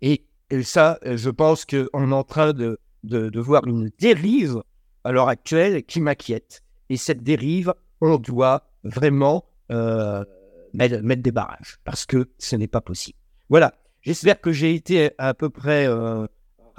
Et, 0.00 0.24
ça, 0.62 0.98
euh, 1.04 1.16
je 1.16 1.30
pense 1.30 1.64
qu'on 1.64 2.10
est 2.10 2.14
en 2.14 2.24
train 2.24 2.52
de, 2.52 2.80
de, 3.04 3.40
voir 3.40 3.66
une 3.66 3.90
dérive 3.98 4.62
à 5.04 5.12
l'heure 5.12 5.28
actuelle 5.28 5.84
qui 5.84 6.00
m'inquiète. 6.00 6.62
Et 6.88 6.96
cette 6.96 7.22
dérive, 7.22 7.72
on 8.00 8.16
doit 8.16 8.64
vraiment 8.82 9.44
euh, 9.70 10.24
mettre, 10.72 11.02
des 11.02 11.30
barrages 11.30 11.78
parce 11.84 12.04
que 12.04 12.30
ce 12.38 12.56
n'est 12.56 12.68
pas 12.68 12.80
possible. 12.80 13.18
Voilà. 13.48 13.74
J'espère 14.02 14.40
que 14.40 14.50
j'ai 14.50 14.74
été 14.74 15.10
à 15.18 15.34
peu 15.34 15.50
près 15.50 15.86
euh, 15.86 16.26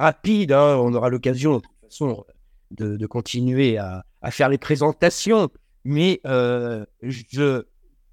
rapide. 0.01 0.51
Hein. 0.51 0.77
On 0.77 0.93
aura 0.93 1.09
l'occasion, 1.09 1.57
de 1.57 1.61
toute 1.61 1.89
façon, 1.89 2.25
de, 2.71 3.05
continuer 3.05 3.77
à, 3.77 4.03
faire 4.29 4.49
les 4.49 4.57
présentations. 4.57 5.49
Mais 5.83 6.21
je 6.23 7.63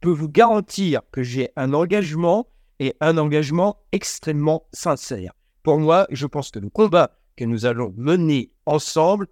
peux 0.00 0.10
vous 0.10 0.28
garantir 0.28 1.02
que 1.10 1.22
j'ai 1.22 1.50
un 1.56 1.72
engagement 1.74 2.48
et 2.78 2.94
un 3.00 3.18
engagement 3.18 3.80
extrêmement 3.92 4.66
sincère. 4.72 5.32
Pour 5.62 5.78
moi, 5.78 6.06
je 6.10 6.26
pense 6.26 6.50
que 6.50 6.60
le 6.60 6.70
combat 6.70 7.18
que 7.36 7.44
nous 7.44 7.66
allons 7.66 7.92
mener 7.96 8.52
ensemble 8.66 9.26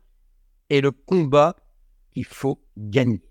est 0.71 0.81
le 0.81 0.91
combat 0.91 1.57
qu'il 2.13 2.25
faut 2.25 2.61
gagner. 2.77 3.23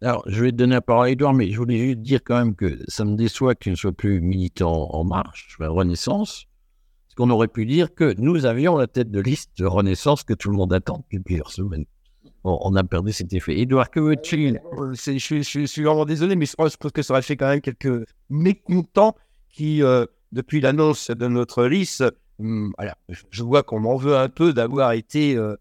Alors, 0.00 0.24
je 0.26 0.42
vais 0.42 0.50
te 0.50 0.56
donner 0.56 0.74
la 0.74 0.80
parole 0.80 1.06
à 1.06 1.10
Edouard, 1.10 1.32
mais 1.32 1.52
je 1.52 1.58
voulais 1.58 1.78
juste 1.78 2.00
dire 2.00 2.20
quand 2.24 2.36
même 2.36 2.56
que 2.56 2.80
ça 2.88 3.04
me 3.04 3.14
déçoit 3.14 3.54
que 3.54 3.60
tu 3.60 3.70
ne 3.70 3.76
sois 3.76 3.92
plus 3.92 4.20
militant 4.20 4.90
en 4.92 5.04
marche, 5.04 5.56
la 5.60 5.68
Renaissance, 5.68 6.48
parce 7.12 7.28
qu'on 7.28 7.30
aurait 7.30 7.48
pu 7.48 7.66
dire 7.66 7.94
que 7.94 8.14
nous 8.16 8.46
avions 8.46 8.78
la 8.78 8.86
tête 8.86 9.10
de 9.10 9.20
liste 9.20 9.50
de 9.58 9.66
Renaissance 9.66 10.22
que 10.22 10.32
tout 10.32 10.48
le 10.48 10.56
monde 10.56 10.72
attend 10.72 10.96
depuis 10.96 11.20
plusieurs 11.20 11.50
semaines 11.50 11.84
on, 12.44 12.74
a 12.74 12.82
perdu 12.82 13.12
cet 13.12 13.32
effet. 13.34 13.60
Edouard, 13.60 13.90
que 13.90 14.00
veux-tu 14.00 14.58
euh, 14.78 14.94
je, 14.94 15.66
suis 15.66 15.82
vraiment 15.84 16.04
désolé, 16.06 16.34
mais 16.34 16.46
je 16.46 16.54
pense 16.54 16.76
que 16.76 17.02
ça 17.02 17.12
aurait 17.12 17.22
fait 17.22 17.36
quand 17.36 17.48
même 17.48 17.60
quelques 17.60 18.04
mécontents 18.30 19.14
qui, 19.48 19.80
euh, 19.82 20.06
depuis 20.32 20.60
l'annonce 20.60 21.10
de 21.10 21.28
notre 21.28 21.66
liste, 21.66 22.02
hum, 22.40 22.72
je 23.30 23.42
vois 23.44 23.62
qu'on 23.62 23.78
m'en 23.78 23.96
veut 23.96 24.16
un 24.16 24.28
peu 24.28 24.52
d'avoir 24.52 24.92
été 24.92 25.36
euh, 25.36 25.54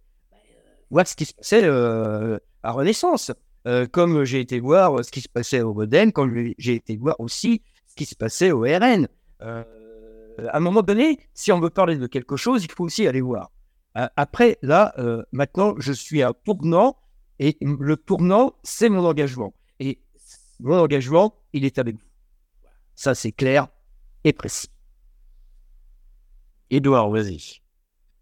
voir 0.90 1.06
ce 1.06 1.16
qui 1.16 1.26
se 1.26 1.34
passait 1.34 1.68
à 1.68 2.72
Renaissance. 2.72 3.32
comme 3.92 4.24
j'ai 4.24 4.40
été 4.40 4.60
voir 4.60 5.04
ce 5.04 5.12
qui 5.12 5.22
se 5.22 5.30
passait 5.30 5.62
au 5.62 5.74
Modène, 5.74 6.12
comme 6.12 6.54
j'ai 6.58 6.76
été 6.76 6.98
voir 6.98 7.20
aussi 7.20 7.62
ce 7.86 7.96
qui 7.96 8.06
se 8.06 8.16
passait 8.16 8.52
au 8.52 8.62
RN. 8.62 9.08
À 10.38 10.58
un 10.58 10.60
moment 10.60 10.82
donné, 10.82 11.20
si 11.34 11.52
on 11.52 11.60
veut 11.60 11.70
parler 11.70 11.98
de 11.98 12.08
quelque 12.08 12.36
chose, 12.36 12.64
il 12.64 12.72
faut 12.72 12.86
aussi 12.86 13.08
aller 13.08 13.22
voir. 13.22 13.52
Euh, 13.98 14.08
après, 14.16 14.58
là, 14.62 14.94
euh, 14.98 15.24
maintenant, 15.32 15.76
je 15.78 15.92
suis 15.92 16.24
à 16.24 16.34
tournant 16.34 16.98
et 17.40 17.58
le 17.62 17.98
tournant, 17.98 18.54
c'est 18.64 18.90
mon 18.90 19.06
engagement. 19.06 19.54
Et 19.80 20.00
mon 20.60 20.80
engagement, 20.80 21.36
il 21.54 21.66
est 21.66 21.80
avec 21.80 21.96
vous. 21.96 22.08
Ça, 22.96 23.16
c'est 23.16 23.32
clair 23.32 23.68
et 24.24 24.34
précis. 24.34 24.70
Edouard, 26.70 27.10
vas-y. 27.10 27.62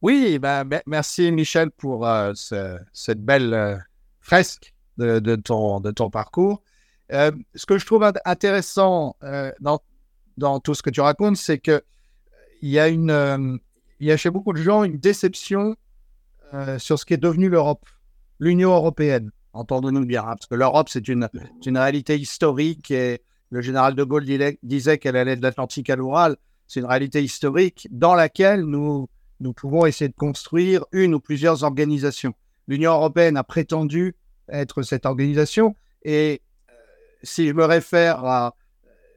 Oui, 0.01 0.39
ben, 0.39 0.67
merci 0.87 1.31
Michel 1.31 1.71
pour 1.71 2.07
euh, 2.07 2.33
cette 2.93 3.23
belle 3.23 3.85
fresque 4.21 4.73
de, 4.97 5.35
ton, 5.35 5.81
de 5.81 5.91
ton 5.91 6.09
parcours. 6.09 6.63
ce 7.09 7.65
que 7.67 7.77
je 7.77 7.85
trouve 7.85 8.09
intéressant 8.25 9.17
dans, 9.59 9.81
dans 10.37 10.59
tout 10.59 10.73
ce 10.73 10.81
que 10.81 10.89
tu 10.89 11.01
racontes, 11.01 11.35
c'est 11.35 11.59
que 11.59 11.83
il 12.61 12.69
y 12.69 12.79
a 12.79 12.87
une, 12.87 13.59
il 13.99 14.07
y 14.07 14.11
a 14.11 14.17
chez 14.17 14.29
beaucoup 14.29 14.53
de 14.53 14.61
gens 14.61 14.83
une 14.83 14.97
déception 14.97 15.75
euh, 16.53 16.79
sur 16.79 16.97
ce 16.97 17.05
qui 17.05 17.13
est 17.13 17.17
devenu 17.17 17.49
l'Europe, 17.49 17.85
l'Union 18.39 18.71
européenne, 18.71 19.31
entendons-nous 19.53 20.05
bien, 20.05 20.21
hein, 20.21 20.35
parce 20.35 20.47
que 20.47 20.55
l'Europe, 20.55 20.89
c'est 20.89 21.07
une, 21.07 21.29
une 21.65 21.77
réalité 21.77 22.17
historique 22.17 22.91
et 22.91 23.21
le 23.51 23.61
général 23.61 23.95
de 23.95 24.03
Gaulle 24.03 24.25
disait 24.63 24.97
qu'elle 24.97 25.15
allait 25.15 25.35
de 25.35 25.41
l'Atlantique 25.41 25.89
à 25.89 25.95
l'Oural. 25.95 26.37
C'est 26.67 26.79
une 26.79 26.85
réalité 26.85 27.23
historique 27.23 27.87
dans 27.91 28.13
laquelle 28.13 28.61
nous, 28.61 29.09
nous 29.39 29.53
pouvons 29.53 29.85
essayer 29.85 30.09
de 30.09 30.15
construire 30.15 30.85
une 30.91 31.15
ou 31.15 31.19
plusieurs 31.19 31.63
organisations. 31.63 32.33
L'Union 32.67 32.93
européenne 32.93 33.37
a 33.37 33.43
prétendu 33.43 34.15
être 34.49 34.81
cette 34.83 35.05
organisation 35.05 35.75
et 36.03 36.41
euh, 36.69 36.73
si 37.23 37.47
je 37.47 37.53
me 37.53 37.65
réfère 37.65 38.23
à, 38.25 38.55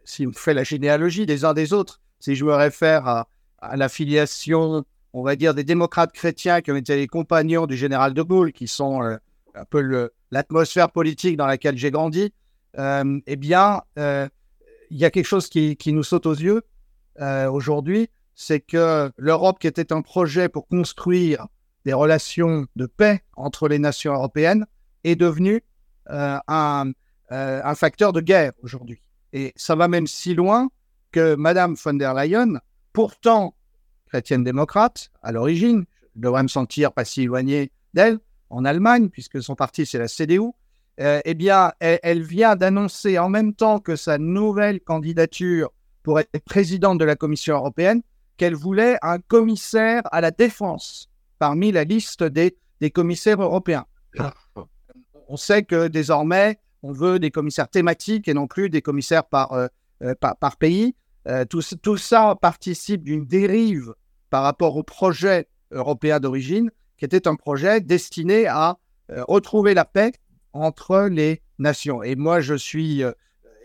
si 0.04 0.24
je 0.24 0.38
fais 0.38 0.54
la 0.54 0.64
généalogie 0.64 1.26
des 1.26 1.44
uns 1.44 1.54
des 1.54 1.72
autres, 1.72 2.01
si 2.22 2.36
je 2.36 2.44
me 2.44 2.54
réfère 2.54 3.08
à, 3.08 3.28
à 3.58 3.76
l'affiliation, 3.76 4.84
on 5.12 5.22
va 5.22 5.34
dire, 5.34 5.54
des 5.54 5.64
démocrates 5.64 6.12
chrétiens 6.12 6.60
qui 6.60 6.70
ont 6.70 6.76
été 6.76 6.94
les 6.94 7.08
compagnons 7.08 7.66
du 7.66 7.76
général 7.76 8.14
de 8.14 8.22
Gaulle, 8.22 8.52
qui 8.52 8.68
sont 8.68 9.02
euh, 9.02 9.16
un 9.56 9.64
peu 9.64 10.10
l'atmosphère 10.30 10.90
politique 10.90 11.36
dans 11.36 11.46
laquelle 11.46 11.76
j'ai 11.76 11.90
grandi, 11.90 12.32
euh, 12.78 13.20
eh 13.26 13.36
bien, 13.36 13.82
euh, 13.98 14.28
il 14.90 14.98
y 14.98 15.04
a 15.04 15.10
quelque 15.10 15.26
chose 15.26 15.48
qui, 15.48 15.76
nous 15.86 16.04
saute 16.04 16.26
aux 16.26 16.34
yeux 16.34 16.62
aujourd'hui, 17.18 18.08
c'est 18.34 18.60
que 18.60 19.10
l'Europe, 19.16 19.58
qui 19.58 19.66
était 19.66 19.92
un 19.92 20.02
projet 20.02 20.48
pour 20.48 20.66
construire 20.66 21.46
des 21.84 21.92
relations 21.92 22.66
de 22.76 22.86
paix 22.86 23.22
entre 23.36 23.68
les 23.68 23.78
nations 23.78 24.14
européennes, 24.14 24.66
est 25.04 25.16
devenue 25.16 25.62
un, 26.08 26.92
un 27.30 27.74
facteur 27.74 28.12
de 28.12 28.20
guerre 28.20 28.52
aujourd'hui. 28.62 29.00
Et 29.32 29.52
ça 29.56 29.76
va 29.76 29.88
même 29.88 30.06
si 30.06 30.34
loin 30.34 30.68
que 31.12 31.36
Madame 31.36 31.76
von 31.76 31.94
der 31.94 32.14
Leyen 32.14 32.58
pourtant 32.92 33.54
chrétienne 34.08 34.44
démocrate 34.44 35.10
à 35.22 35.32
l'origine, 35.32 35.84
je 36.16 36.20
devrais 36.20 36.42
me 36.42 36.48
sentir 36.48 36.92
pas 36.92 37.04
si 37.04 37.22
éloigné 37.22 37.70
d'elle, 37.94 38.18
en 38.50 38.64
Allemagne, 38.64 39.08
puisque 39.08 39.42
son 39.42 39.54
parti, 39.54 39.86
c'est 39.86 39.98
la 39.98 40.08
CDU, 40.08 40.50
eh 40.98 41.34
bien, 41.34 41.72
elle, 41.80 42.22
vient 42.22 42.54
d'annoncer 42.54 43.18
en 43.18 43.30
même 43.30 43.54
temps 43.54 43.78
que 43.78 43.96
sa 43.96 44.18
nouvelle 44.18 44.80
candidature 44.80 45.70
pour 46.02 46.20
être 46.20 46.44
présidente 46.44 46.98
de 46.98 47.04
la 47.04 47.16
Commission 47.16 47.56
européenne 47.56 48.02
qu'elle 48.36 48.54
voulait 48.54 48.98
un 49.02 49.18
commissaire 49.18 50.02
à 50.12 50.20
la 50.20 50.30
défense 50.30 51.08
parmi 51.38 51.72
la 51.72 51.84
liste 51.84 52.22
des, 52.22 52.56
des 52.80 52.90
commissaires 52.90 53.40
européens. 53.40 53.86
On 55.28 55.36
sait 55.36 55.62
que 55.62 55.88
désormais, 55.88 56.58
on 56.82 56.92
veut 56.92 57.18
des 57.18 57.30
commissaires 57.30 57.68
thématiques 57.68 58.28
et 58.28 58.34
non 58.34 58.46
plus 58.46 58.68
des 58.68 58.82
commissaires 58.82 59.24
par, 59.24 59.52
euh, 59.52 59.68
euh, 60.02 60.14
par, 60.14 60.56
pays. 60.56 60.94
Euh, 61.28 61.44
tout, 61.44 61.96
ça 61.96 62.36
participe 62.40 63.04
d'une 63.04 63.26
dérive 63.26 63.94
par 64.30 64.42
rapport 64.42 64.76
au 64.76 64.82
projet 64.82 65.48
européen 65.70 66.20
d'origine, 66.20 66.70
qui 66.96 67.04
était 67.04 67.28
un 67.28 67.36
projet 67.36 67.80
destiné 67.80 68.46
à 68.46 68.78
retrouver 69.08 69.74
la 69.74 69.84
paix 69.84 70.12
entre 70.52 71.08
les 71.10 71.42
nations. 71.58 72.02
Et 72.02 72.16
moi, 72.16 72.40
je 72.40 72.54
suis 72.54 73.02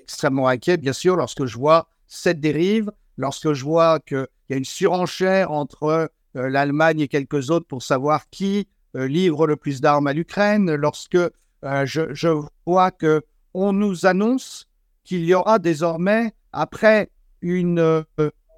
extrêmement 0.01 0.47
inquiet, 0.47 0.77
bien 0.77 0.93
sûr, 0.93 1.15
lorsque 1.15 1.45
je 1.45 1.57
vois 1.57 1.87
cette 2.07 2.39
dérive, 2.39 2.91
lorsque 3.17 3.53
je 3.53 3.63
vois 3.63 3.99
qu'il 3.99 4.27
y 4.49 4.53
a 4.53 4.57
une 4.57 4.65
surenchère 4.65 5.51
entre 5.51 6.11
l'Allemagne 6.33 6.99
et 7.01 7.07
quelques 7.07 7.49
autres 7.49 7.67
pour 7.67 7.83
savoir 7.83 8.29
qui 8.29 8.67
livre 8.93 9.47
le 9.47 9.55
plus 9.55 9.79
d'armes 9.79 10.07
à 10.07 10.13
l'Ukraine, 10.13 10.73
lorsque 10.75 11.17
euh, 11.63 11.85
je, 11.85 12.43
vois 12.65 12.91
que 12.91 13.23
on 13.53 13.73
nous 13.73 14.05
annonce 14.05 14.67
qu'il 15.07 15.23
y 15.23 15.33
aura 15.33 15.57
désormais, 15.57 16.33
après 16.51 17.09
une, 17.41 17.79
euh, 17.79 18.03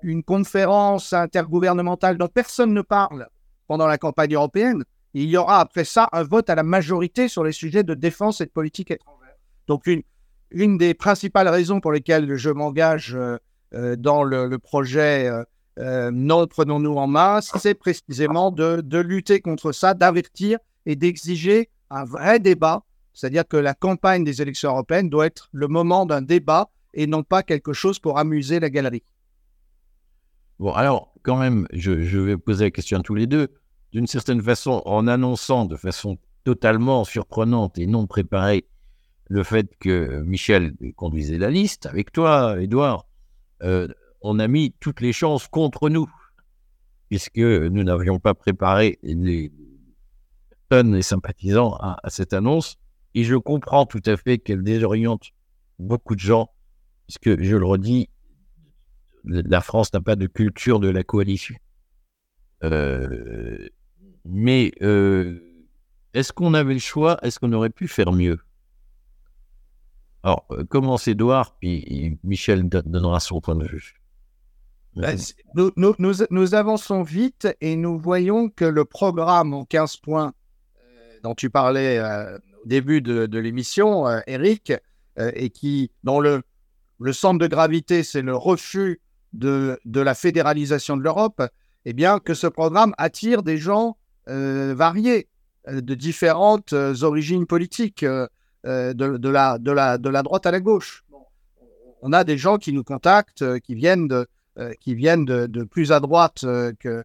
une 0.02 0.24
conférence 0.24 1.14
intergouvernementale 1.14 2.18
dont 2.18 2.28
personne 2.28 2.74
ne 2.74 2.82
parle 2.82 3.28
pendant 3.68 3.86
la 3.86 4.00
campagne 4.00 4.34
européenne, 4.34 4.84
il 5.14 5.30
y 5.30 5.38
aura 5.38 5.60
après 5.60 5.86
ça 5.86 6.10
un 6.12 6.24
vote 6.24 6.50
à 6.50 6.56
la 6.56 6.64
majorité 6.64 7.28
sur 7.28 7.44
les 7.44 7.52
sujets 7.52 7.84
de 7.84 7.94
défense 7.94 8.42
et 8.42 8.46
de 8.46 8.52
politique 8.52 8.90
étrangère. 8.90 9.36
Donc 9.68 9.86
une, 9.86 10.02
une 10.50 10.80
des 10.80 10.96
principales 10.96 11.48
raisons 11.48 11.80
pour 11.80 11.92
lesquelles 11.92 12.36
je 12.36 12.50
m'engage 12.50 13.16
euh, 13.16 13.96
dans 13.96 14.24
le, 14.24 14.58
projet 14.58 15.30
Non, 15.78 16.48
prenons-nous 16.48 16.96
en 16.96 17.06
main, 17.06 17.42
c'est 17.42 17.76
précisément 17.76 18.50
de, 18.50 18.82
de, 18.82 18.98
lutter 18.98 19.40
contre 19.40 19.72
ça, 19.72 19.94
d'avertir 19.94 20.58
et 20.88 20.96
d'exiger 20.96 21.70
un 21.92 22.06
vrai 22.06 22.40
débat 22.40 22.84
c'est-à-dire 23.20 23.46
que 23.46 23.58
la 23.58 23.74
campagne 23.74 24.24
des 24.24 24.42
élections 24.42 24.70
européennes 24.70 25.10
doit 25.10 25.26
être 25.26 25.50
le 25.52 25.68
moment 25.68 26.06
d'un 26.06 26.22
débat 26.22 26.70
et 26.94 27.06
non 27.06 27.22
pas 27.22 27.44
quelque 27.44 27.74
chose 27.74 28.00
pour 28.00 28.18
amuser 28.18 28.62
la 28.62 28.70
galerie. 28.70 29.04
Bon, 30.58 30.72
alors, 30.72 31.14
quand 31.22 31.38
même, 31.38 31.68
je, 31.74 31.92
vais 31.92 32.38
poser 32.38 32.66
la 32.66 32.72
question 32.72 33.00
à 33.00 33.04
tous 33.04 33.16
les 33.16 33.28
deux. 33.28 33.50
D'une 33.92 34.08
certaine 34.08 34.42
façon, 34.42 34.82
en 34.86 35.06
annonçant 35.06 35.66
de 35.66 35.76
façon 35.76 36.18
totalement 36.46 37.04
surprenante 37.04 37.78
et 37.78 37.88
non 37.88 38.08
préparée 38.08 38.70
le 39.26 39.44
fait 39.44 39.68
que 39.80 40.22
Michel 40.22 40.74
conduisait 40.96 41.38
la 41.38 41.50
liste 41.50 41.88
avec 41.88 42.14
toi, 42.14 42.56
Edouard, 42.62 43.06
euh, 43.64 43.90
on 44.22 44.40
a 44.40 44.48
mis 44.48 44.74
toutes 44.80 45.02
les 45.02 45.12
chances 45.12 45.50
contre 45.50 45.90
nous, 45.90 46.10
puisque 47.10 47.38
nous 47.38 47.84
n'avions 47.84 48.20
pas 48.20 48.34
préparé 48.34 48.98
les 49.04 49.52
personnes 50.70 50.96
et 50.96 51.02
sympathisants 51.02 51.74
à 51.74 52.10
cette 52.10 52.32
annonce. 52.32 52.78
Et 53.16 53.24
je 53.24 53.36
comprends 53.36 53.86
tout 53.86 54.02
à 54.06 54.18
fait 54.18 54.38
qu'elle 54.38 54.64
désoriente 54.64 55.32
beaucoup 55.80 56.16
de 56.16 56.20
gens, 56.20 56.50
puisque, 57.08 57.42
je 57.42 57.56
le 57.56 57.66
redis, 57.66 58.10
la 59.24 59.62
France 59.62 59.92
n'a 59.94 60.02
pas 60.02 60.16
de 60.16 60.28
culture 60.28 60.80
de 60.80 60.90
la 60.90 61.04
coalition. 61.04 61.56
Euh, 62.64 63.68
mais 64.26 64.72
euh, 64.82 65.40
est-ce 66.14 66.34
qu'on 66.34 66.54
avait 66.54 66.74
le 66.74 66.80
choix? 66.80 67.18
Est-ce 67.24 67.40
qu'on 67.40 67.54
aurait 67.54 67.70
pu 67.70 67.88
faire 67.88 68.12
mieux? 68.12 68.40
Alors, 70.24 70.46
euh, 70.52 70.66
commence 70.66 71.08
Edouard, 71.08 71.56
puis 71.60 72.20
Michel 72.24 72.68
donnera 72.68 73.20
son 73.20 73.40
point 73.40 73.56
de 73.56 73.66
vue. 73.66 73.96
Nous, 75.56 75.72
nous, 75.98 76.56
avançons 76.56 77.04
vite 77.04 77.48
et 77.62 77.76
nous 77.78 77.98
voyons 77.98 78.50
que 78.50 78.66
le 78.66 78.84
programme 78.84 79.54
en 79.54 79.64
15 79.64 79.98
points 79.98 80.34
dont 81.24 81.36
tu 81.36 81.50
parlais 81.50 82.00
au 82.64 82.68
début 82.68 83.02
de, 83.02 83.40
l'émission, 83.40 84.08
euh, 84.08 84.20
Eric, 84.28 84.74
euh, 85.20 85.32
et 85.36 85.50
qui, 85.50 85.92
dont 86.04 86.20
le, 86.20 86.42
centre 87.14 87.40
de 87.40 87.48
gravité, 87.48 88.04
c'est 88.04 88.22
le 88.22 88.36
refus 88.36 89.02
de, 89.34 89.80
la 89.86 90.16
fédéralisation 90.16 90.98
de 90.98 91.04
l'Europe, 91.04 91.42
eh 91.86 91.94
bien, 91.94 92.20
que 92.20 92.34
ce 92.34 92.48
programme 92.48 92.94
attire 92.98 93.44
des 93.44 93.58
gens 93.58 93.98
euh, 94.28 94.74
variés, 94.76 95.28
de 95.68 95.94
différentes 95.94 96.74
origines 96.74 97.46
politiques, 97.46 98.04
de, 98.04 99.30
la, 99.30 99.58
droite 100.22 100.46
à 100.46 100.52
la 100.52 100.60
gauche. 100.60 101.04
On 102.02 102.14
a 102.14 102.24
des 102.24 102.38
gens 102.38 102.58
qui 102.58 102.74
nous 102.74 102.84
contactent, 102.84 103.60
qui 103.60 103.76
viennent 103.76 104.08
de, 104.08 105.64
plus 105.70 105.92
à 105.92 106.00
droite 106.00 106.46
que, 106.80 107.04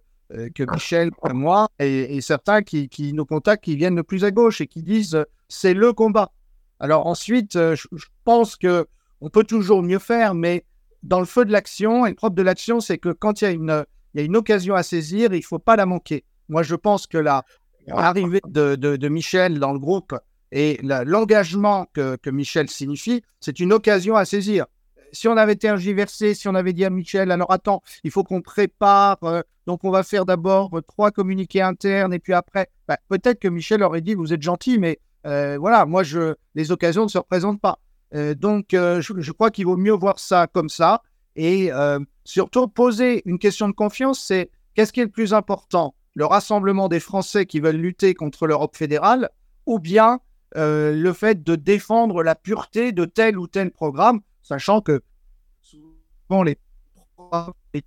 que 0.54 0.64
Michel, 0.72 1.10
moi, 1.32 1.68
et, 1.78 2.20
certains 2.20 2.62
qui, 2.62 3.12
nous 3.14 3.24
contactent, 3.24 3.64
qui 3.64 3.76
viennent 3.76 3.96
de 3.96 4.02
plus 4.02 4.24
à 4.24 4.30
gauche 4.30 4.60
et 4.60 4.66
qui 4.66 4.82
disent 4.82 5.14
euh, 5.14 5.24
c'est 5.48 5.74
le 5.74 5.92
combat. 5.92 6.32
Alors 6.80 7.06
ensuite, 7.06 7.56
euh, 7.56 7.76
je, 7.76 8.06
pense 8.24 8.56
que 8.56 8.86
on 9.20 9.30
peut 9.30 9.44
toujours 9.44 9.82
mieux 9.82 9.98
faire, 9.98 10.34
mais 10.34 10.64
dans 11.02 11.20
le 11.20 11.26
feu 11.26 11.44
de 11.44 11.52
l'action, 11.52 12.06
et 12.06 12.10
le 12.10 12.14
propre 12.14 12.36
de 12.36 12.42
l'action, 12.42 12.80
c'est 12.80 12.98
que 12.98 13.10
quand 13.10 13.40
il 13.40 13.44
y, 13.44 13.48
a 13.48 13.50
une, 13.50 13.84
il 14.14 14.20
y 14.20 14.22
a 14.22 14.26
une 14.26 14.36
occasion 14.36 14.74
à 14.74 14.82
saisir, 14.82 15.32
il 15.32 15.38
ne 15.38 15.42
faut 15.42 15.58
pas 15.58 15.76
la 15.76 15.86
manquer. 15.86 16.24
Moi, 16.48 16.62
je 16.62 16.74
pense 16.74 17.06
que 17.06 17.18
l'arrivée 17.18 18.40
de, 18.46 18.76
de, 18.76 19.08
Michel 19.08 19.58
dans 19.58 19.72
le 19.72 19.78
groupe 19.78 20.14
et 20.52 20.78
l'engagement 20.82 21.86
que, 21.92 22.16
que 22.16 22.30
Michel 22.30 22.68
signifie, 22.68 23.22
c'est 23.40 23.60
une 23.60 23.72
occasion 23.72 24.16
à 24.16 24.24
saisir 24.24 24.66
si 25.14 25.29
on 25.29 25.37
avait 25.37 25.57
tergiversé, 25.57 26.35
si 26.35 26.48
on 26.48 26.55
avait 26.55 26.72
dit 26.72 26.85
à 26.85 26.90
Michel, 26.90 27.31
alors 27.31 27.50
attends, 27.50 27.83
il 28.03 28.11
faut 28.11 28.24
qu'on 28.24 28.42
prépare, 28.42 29.18
euh, 29.22 29.42
donc 29.66 29.85
on 29.85 29.90
va 29.90 30.03
faire 30.03 30.27
d'abord 30.27 30.77
euh, 30.77 30.83
trois 30.83 31.11
communiqués 31.11 31.62
internes 31.62 32.12
et 32.12 32.18
puis 32.18 32.35
après, 32.35 32.68
bah, 32.88 32.98
peut-être 33.09 33.38
que 33.38 33.48
Michel 33.48 33.83
aurait 33.83 34.00
dit, 34.00 34.14
vous 34.14 34.33
êtes 34.33 34.42
gentil, 34.42 34.79
mais 34.79 34.98
euh, 35.27 35.57
voilà, 35.59 35.87
moi, 35.87 36.03
je, 36.03 36.35
les 36.55 36.72
occasions 36.72 37.05
ne 37.05 37.09
se 37.09 37.18
représentent 37.18 37.61
pas. 37.61 37.79
donc, 38.37 38.66
je, 38.70 39.33
crois 39.33 39.50
qu'il 39.50 39.64
vaut 39.66 39.77
mieux 39.77 39.92
voir 39.92 40.18
ça 40.18 40.46
comme 40.46 40.68
ça 40.68 41.03
et 41.35 41.70
surtout 42.24 42.68
poser 42.68 43.22
une 43.24 43.38
question 43.38 43.68
de 43.68 43.72
confiance, 43.72 44.20
c'est 44.20 44.50
qu'est-ce 44.74 44.92
qui 44.92 45.00
est 45.00 45.05
le 45.05 45.11
plus 45.11 45.33
important 45.35 45.94
Le 46.14 46.27
rassemblement 46.27 46.88
des 46.88 47.00
Français 47.00 47.46
qui 47.46 47.59
veulent 47.59 47.77
lutter 47.77 48.14
contre 48.14 48.46
l'Europe 48.46 48.77
fédérale 48.77 49.31
ou 49.66 49.81
bien 49.81 50.20
le 50.55 51.12
fait 51.12 51.42
de 51.42 51.57
défendre 51.57 52.22
la 52.22 52.37
pureté 52.37 52.92
de 52.92 53.05
tel 53.05 53.38
ou 53.38 53.48
tel 53.48 53.72
programme 53.72 54.20
sachant 54.44 54.80
que 54.80 55.02
souvent 55.61 56.42
les 56.44 56.57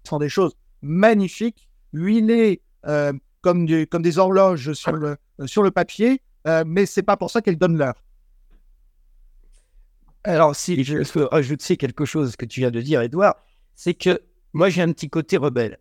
sont 0.04 0.20
des 0.20 0.30
choses 0.30 0.58
magnifiques, 0.82 1.70
huilées 1.94 2.62
euh, 2.86 3.14
comme, 3.42 3.66
du, 3.66 3.88
comme 3.88 4.02
des 4.02 4.18
horloges 4.18 4.74
sur 4.74 4.92
le, 4.92 5.18
sur 5.46 5.64
le 5.64 5.72
papier, 5.72 6.22
euh, 6.48 6.64
mais 6.66 6.86
c'est 6.86 7.04
pas 7.04 7.16
pour 7.16 7.32
ça 7.32 7.42
qu'elles 7.42 7.58
donnent 7.58 7.78
l'heure. 7.78 8.04
Alors, 10.24 10.56
si 10.56 10.84
je 10.84 11.10
peux 11.10 11.24
rajouter 11.24 11.78
quelque 11.78 12.04
chose 12.04 12.36
que 12.36 12.46
tu 12.46 12.60
viens 12.60 12.72
de 12.72 12.82
dire, 12.82 13.02
Edouard, 13.02 13.36
c'est 13.76 13.94
que 13.94 14.22
moi 14.54 14.70
j'ai 14.70 14.82
un 14.82 14.92
petit 14.92 15.10
côté 15.10 15.38
rebelle. 15.38 15.80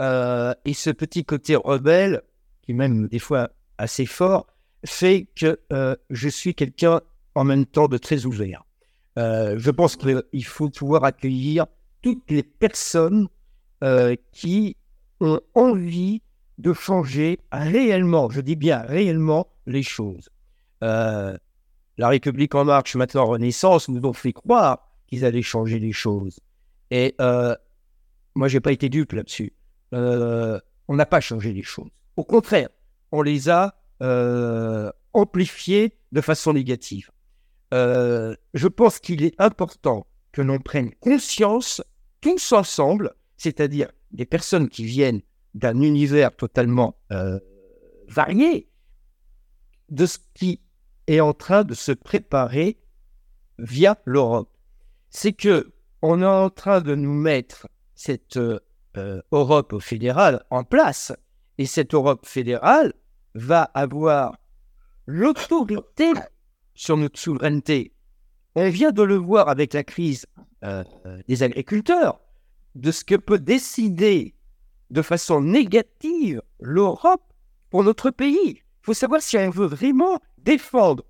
Euh, 0.00 0.54
et 0.64 0.74
ce 0.74 0.90
petit 0.90 1.24
côté 1.24 1.54
rebelle, 1.54 2.22
qui 2.62 2.72
est 2.72 2.74
même 2.74 3.06
des 3.06 3.20
fois 3.20 3.50
assez 3.78 4.06
fort, 4.06 4.46
fait 4.84 5.28
que 5.36 5.60
je 6.10 6.28
suis 6.28 6.54
quelqu'un 6.54 7.00
en 7.34 7.44
même 7.44 7.66
temps 7.66 7.88
de 7.88 7.98
très 7.98 8.26
ouvert. 8.26 8.65
Euh, 9.18 9.54
je 9.58 9.70
pense 9.70 9.96
qu'il 9.96 10.44
faut 10.44 10.68
pouvoir 10.68 11.04
accueillir 11.04 11.66
toutes 12.02 12.30
les 12.30 12.42
personnes 12.42 13.28
euh, 13.82 14.14
qui 14.32 14.76
ont 15.20 15.40
envie 15.54 16.22
de 16.58 16.72
changer 16.72 17.40
réellement, 17.52 18.30
je 18.30 18.40
dis 18.40 18.56
bien 18.56 18.80
réellement, 18.80 19.48
les 19.66 19.82
choses. 19.82 20.28
Euh, 20.82 21.36
la 21.98 22.08
République 22.08 22.54
en 22.54 22.64
marche, 22.64 22.94
maintenant 22.96 23.26
Renaissance, 23.26 23.88
nous 23.88 24.06
ont 24.06 24.12
fait 24.12 24.32
croire 24.32 24.90
qu'ils 25.06 25.24
allaient 25.24 25.42
changer 25.42 25.78
les 25.78 25.92
choses. 25.92 26.40
Et 26.90 27.14
moi, 27.18 28.48
j'ai 28.48 28.60
pas 28.60 28.72
été 28.72 28.88
dupe 28.88 29.12
là-dessus. 29.12 29.54
on 29.92 30.60
n'a 30.88 31.06
pas 31.06 31.20
changé 31.20 31.52
les 31.52 31.62
choses. 31.62 31.90
Au 32.16 32.24
contraire, 32.24 32.68
on 33.12 33.22
les 33.22 33.48
a 33.48 33.74
amplifiées 35.14 35.96
de 36.12 36.20
façon 36.20 36.52
négative. 36.52 37.10
Euh, 37.74 38.34
je 38.54 38.68
pense 38.68 38.98
qu'il 38.98 39.24
est 39.24 39.34
important 39.40 40.06
que 40.32 40.42
l'on 40.42 40.58
prenne 40.58 40.94
conscience 41.00 41.82
tous 42.20 42.52
ensemble, 42.52 43.14
c'est-à-dire 43.36 43.90
des 44.12 44.26
personnes 44.26 44.68
qui 44.68 44.84
viennent 44.84 45.22
d'un 45.54 45.80
univers 45.80 46.34
totalement 46.36 46.98
euh, 47.12 47.40
varié, 48.08 48.68
de 49.88 50.06
ce 50.06 50.18
qui 50.34 50.60
est 51.06 51.20
en 51.20 51.32
train 51.32 51.64
de 51.64 51.74
se 51.74 51.92
préparer 51.92 52.78
via 53.58 53.98
l'Europe. 54.04 54.54
C'est 55.10 55.32
que 55.32 55.72
on 56.02 56.20
est 56.22 56.26
en 56.26 56.50
train 56.50 56.80
de 56.80 56.94
nous 56.94 57.14
mettre 57.14 57.68
cette 57.94 58.36
euh, 58.36 58.60
Europe 59.32 59.80
fédérale 59.80 60.44
en 60.50 60.62
place, 60.62 61.12
et 61.58 61.66
cette 61.66 61.94
Europe 61.94 62.26
fédérale 62.26 62.92
va 63.34 63.62
avoir 63.62 64.36
l'autorité 65.06 66.12
sur 66.76 66.96
notre 66.96 67.18
souveraineté. 67.18 67.92
On 68.54 68.68
vient 68.70 68.92
de 68.92 69.02
le 69.02 69.16
voir 69.16 69.48
avec 69.48 69.74
la 69.74 69.82
crise 69.82 70.26
euh, 70.62 70.84
des 71.26 71.42
agriculteurs, 71.42 72.20
de 72.74 72.92
ce 72.92 73.04
que 73.04 73.16
peut 73.16 73.38
décider 73.38 74.34
de 74.90 75.02
façon 75.02 75.40
négative 75.40 76.40
l'Europe 76.60 77.32
pour 77.70 77.82
notre 77.82 78.10
pays. 78.10 78.60
Il 78.60 78.82
faut 78.82 78.94
savoir 78.94 79.20
si 79.20 79.36
on 79.36 79.50
veut 79.50 79.66
vraiment 79.66 80.20
défendre 80.38 81.04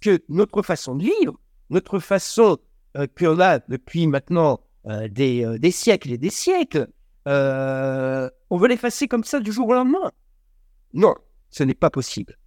que 0.00 0.22
notre 0.28 0.62
façon 0.62 0.96
de 0.96 1.04
vivre, 1.04 1.38
notre 1.68 1.98
façon 1.98 2.58
euh, 2.96 3.06
qu'on 3.18 3.38
a 3.40 3.58
depuis 3.58 4.06
maintenant 4.06 4.60
euh, 4.86 5.08
des, 5.08 5.58
des, 5.58 5.70
siècles 5.72 6.12
et 6.12 6.18
des 6.18 6.30
siècles, 6.30 6.88
on 7.26 8.56
veut 8.56 8.68
l'effacer 8.68 9.06
comme 9.06 9.24
ça 9.24 9.40
du 9.40 9.52
jour 9.52 9.68
au 9.68 9.74
lendemain. 9.74 10.10
Non, 10.94 11.14
ce 11.50 11.62
n'est 11.64 11.74
pas 11.74 11.90
possible. 11.90 12.38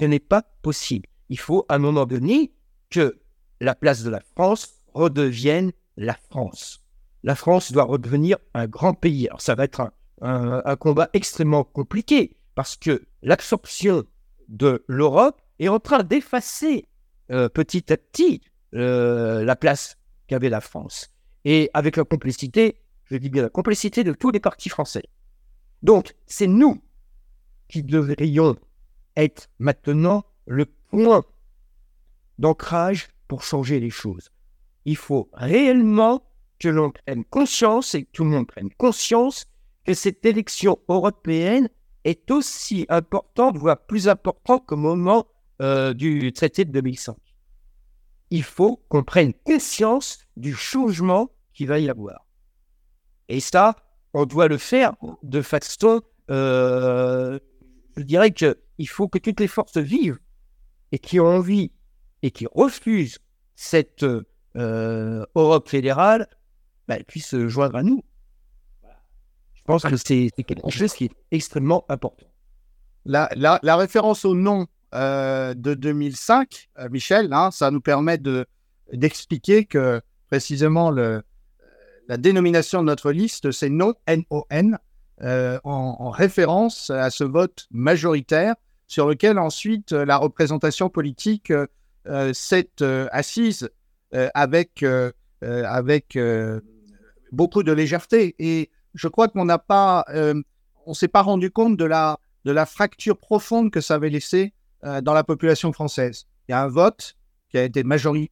Ce 0.00 0.06
n'est 0.06 0.18
pas 0.18 0.42
possible. 0.62 1.08
Il 1.28 1.38
faut 1.38 1.64
à 1.68 1.76
un 1.76 1.78
moment 1.78 2.06
donné 2.06 2.52
que 2.90 3.20
la 3.60 3.74
place 3.74 4.02
de 4.02 4.10
la 4.10 4.20
France 4.20 4.74
redevienne 4.92 5.72
la 5.96 6.14
France. 6.14 6.84
La 7.22 7.34
France 7.34 7.72
doit 7.72 7.84
redevenir 7.84 8.36
un 8.52 8.66
grand 8.66 8.94
pays. 8.94 9.28
Alors 9.28 9.40
ça 9.40 9.54
va 9.54 9.64
être 9.64 9.92
un, 10.20 10.76
combat 10.76 11.10
extrêmement 11.12 11.64
compliqué 11.64 12.36
parce 12.54 12.76
que 12.76 13.06
l'absorption 13.22 14.04
de 14.48 14.84
l'Europe 14.86 15.40
est 15.58 15.68
en 15.68 15.80
train 15.80 16.02
d'effacer 16.02 16.86
euh, 17.30 17.48
petit 17.48 17.92
à 17.92 17.96
petit 17.96 18.42
euh, 18.74 19.44
la 19.44 19.56
place 19.56 19.96
qu'avait 20.26 20.50
la 20.50 20.60
France. 20.60 21.10
Et 21.44 21.70
avec 21.74 21.96
la 21.96 22.04
complicité, 22.04 22.80
je 23.04 23.16
dis 23.16 23.30
bien 23.30 23.42
la 23.42 23.48
complicité 23.48 24.04
de 24.04 24.12
tous 24.12 24.30
les 24.30 24.40
partis 24.40 24.68
français. 24.68 25.04
Donc, 25.82 26.14
c'est 26.26 26.46
nous 26.46 26.82
qui 27.68 27.82
devrions 27.82 28.56
être 29.16 29.48
maintenant 29.58 30.24
le 30.46 30.66
point 30.66 31.24
d'ancrage 32.38 33.08
pour 33.28 33.42
changer 33.42 33.80
les 33.80 33.90
choses. 33.90 34.30
Il 34.84 34.96
faut 34.96 35.28
réellement 35.32 36.26
que 36.58 36.68
l'on 36.68 36.90
prenne 36.90 37.24
conscience 37.24 37.94
et 37.94 38.04
que 38.04 38.10
tout 38.12 38.24
le 38.24 38.30
monde 38.30 38.46
prenne 38.46 38.70
conscience 38.70 39.46
que 39.84 39.94
cette 39.94 40.24
élection 40.24 40.78
européenne 40.88 41.68
est 42.04 42.30
aussi 42.30 42.86
importante, 42.88 43.56
voire 43.56 43.78
plus 43.78 44.08
importante 44.08 44.66
qu'au 44.66 44.76
moment 44.76 45.26
euh, 45.62 45.94
du 45.94 46.32
traité 46.32 46.64
de 46.64 46.72
2005. 46.72 47.16
Il 48.30 48.42
faut 48.42 48.82
qu'on 48.88 49.04
prenne 49.04 49.32
conscience 49.44 50.18
du 50.36 50.54
changement 50.54 51.30
qu'il 51.52 51.68
va 51.68 51.78
y 51.78 51.88
avoir. 51.88 52.26
Et 53.28 53.40
ça, 53.40 53.76
on 54.12 54.26
doit 54.26 54.48
le 54.48 54.58
faire 54.58 54.94
de 55.22 55.40
façon, 55.42 56.02
euh, 56.30 57.38
je 57.96 58.02
dirais 58.02 58.32
qu'il 58.32 58.88
faut 58.88 59.08
que 59.08 59.18
toutes 59.18 59.40
les 59.40 59.48
forces 59.48 59.76
vivent 59.76 60.18
et 60.94 60.98
qui 61.00 61.18
ont 61.18 61.26
envie 61.26 61.72
et 62.22 62.30
qui 62.30 62.46
refusent 62.54 63.18
cette 63.56 64.04
euh, 64.04 65.26
Europe 65.34 65.68
fédérale, 65.68 66.28
bah, 66.86 66.98
puissent 67.02 67.30
se 67.30 67.48
joindre 67.48 67.74
à 67.74 67.82
nous. 67.82 68.04
Je 69.54 69.62
pense 69.64 69.82
que 69.82 69.96
c'est 69.96 70.30
quelque 70.30 70.70
chose 70.70 70.94
qui 70.94 71.06
est 71.06 71.16
extrêmement 71.32 71.84
important. 71.88 72.28
La, 73.06 73.76
référence 73.76 74.24
au 74.24 74.36
nom 74.36 74.68
euh, 74.94 75.52
de 75.54 75.74
2005, 75.74 76.68
euh, 76.78 76.88
Michel, 76.90 77.32
hein, 77.32 77.50
ça 77.50 77.72
nous 77.72 77.80
permet 77.80 78.18
d'expliquer 78.92 79.64
que 79.64 80.00
précisément 80.28 80.92
la 80.92 82.16
dénomination 82.18 82.82
de 82.82 82.86
notre 82.86 83.10
liste, 83.10 83.50
c'est 83.50 83.68
non, 83.68 83.94
en, 84.06 84.44
en, 85.64 86.10
référence 86.10 86.90
à 86.90 87.10
ce 87.10 87.24
vote 87.24 87.66
majoritaire 87.72 88.54
sur 88.86 89.08
lequel 89.08 89.38
ensuite 89.38 89.92
la 89.92 90.16
représentation 90.16 90.88
politique 90.88 91.52
s'est 92.32 92.82
assise 93.12 93.68
avec, 94.12 94.84
avec 95.42 96.18
beaucoup 97.34 97.62
de 97.62 97.72
légèreté. 97.72 98.34
Et 98.38 98.70
je 98.94 99.08
crois 99.08 99.28
qu'on 99.28 99.44
n'a 99.44 99.58
pas, 99.58 100.04
euh, 100.08 100.40
on 100.86 100.94
s'est 100.94 101.08
pas 101.08 101.22
rendu 101.22 101.50
compte 101.50 101.76
de 101.76 101.84
la, 101.84 102.18
de 102.44 102.52
la 102.52 102.64
fracture 102.64 103.18
profonde 103.18 103.70
que 103.70 103.80
ça 103.80 103.96
avait 103.96 104.10
laissé 104.10 104.54
euh, 104.84 105.00
dans 105.00 105.12
la 105.12 105.24
population 105.24 105.72
française. 105.72 106.26
Il 106.48 106.52
y 106.52 106.54
a 106.54 106.62
un 106.62 106.68
vote 106.68 107.16
qui 107.50 107.58
a 107.58 107.64
été 107.64 107.84
majoritaire 107.84 108.30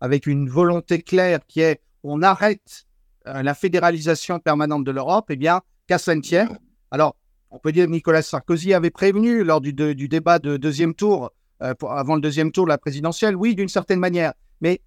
avec 0.00 0.26
une 0.26 0.48
volonté 0.48 1.02
claire 1.02 1.40
qui 1.46 1.60
est 1.60 1.80
on 2.02 2.22
arrête 2.22 2.86
euh, 3.26 3.42
la 3.42 3.54
fédéralisation 3.54 4.38
permanente 4.38 4.84
de 4.84 4.90
l'Europe, 4.90 5.30
et 5.30 5.34
eh 5.34 5.36
bien, 5.36 5.60
qu'à 5.86 5.98
cela 5.98 6.18
tienne. 6.20 6.58
Alors, 6.90 7.16
on 7.50 7.58
peut 7.58 7.72
dire 7.72 7.86
que 7.86 7.90
Nicolas 7.90 8.22
Sarkozy 8.22 8.74
avait 8.74 8.90
prévenu 8.90 9.42
lors 9.44 9.60
du, 9.60 9.72
du 9.72 10.08
débat 10.08 10.38
de 10.38 10.56
deuxième 10.56 10.94
tour, 10.94 11.32
avant 11.60 12.14
le 12.14 12.20
deuxième 12.20 12.52
tour 12.52 12.64
de 12.64 12.70
la 12.70 12.78
présidentielle, 12.78 13.36
oui, 13.36 13.54
d'une 13.54 13.68
certaine 13.68 13.98
manière. 13.98 14.32
Mais 14.60 14.80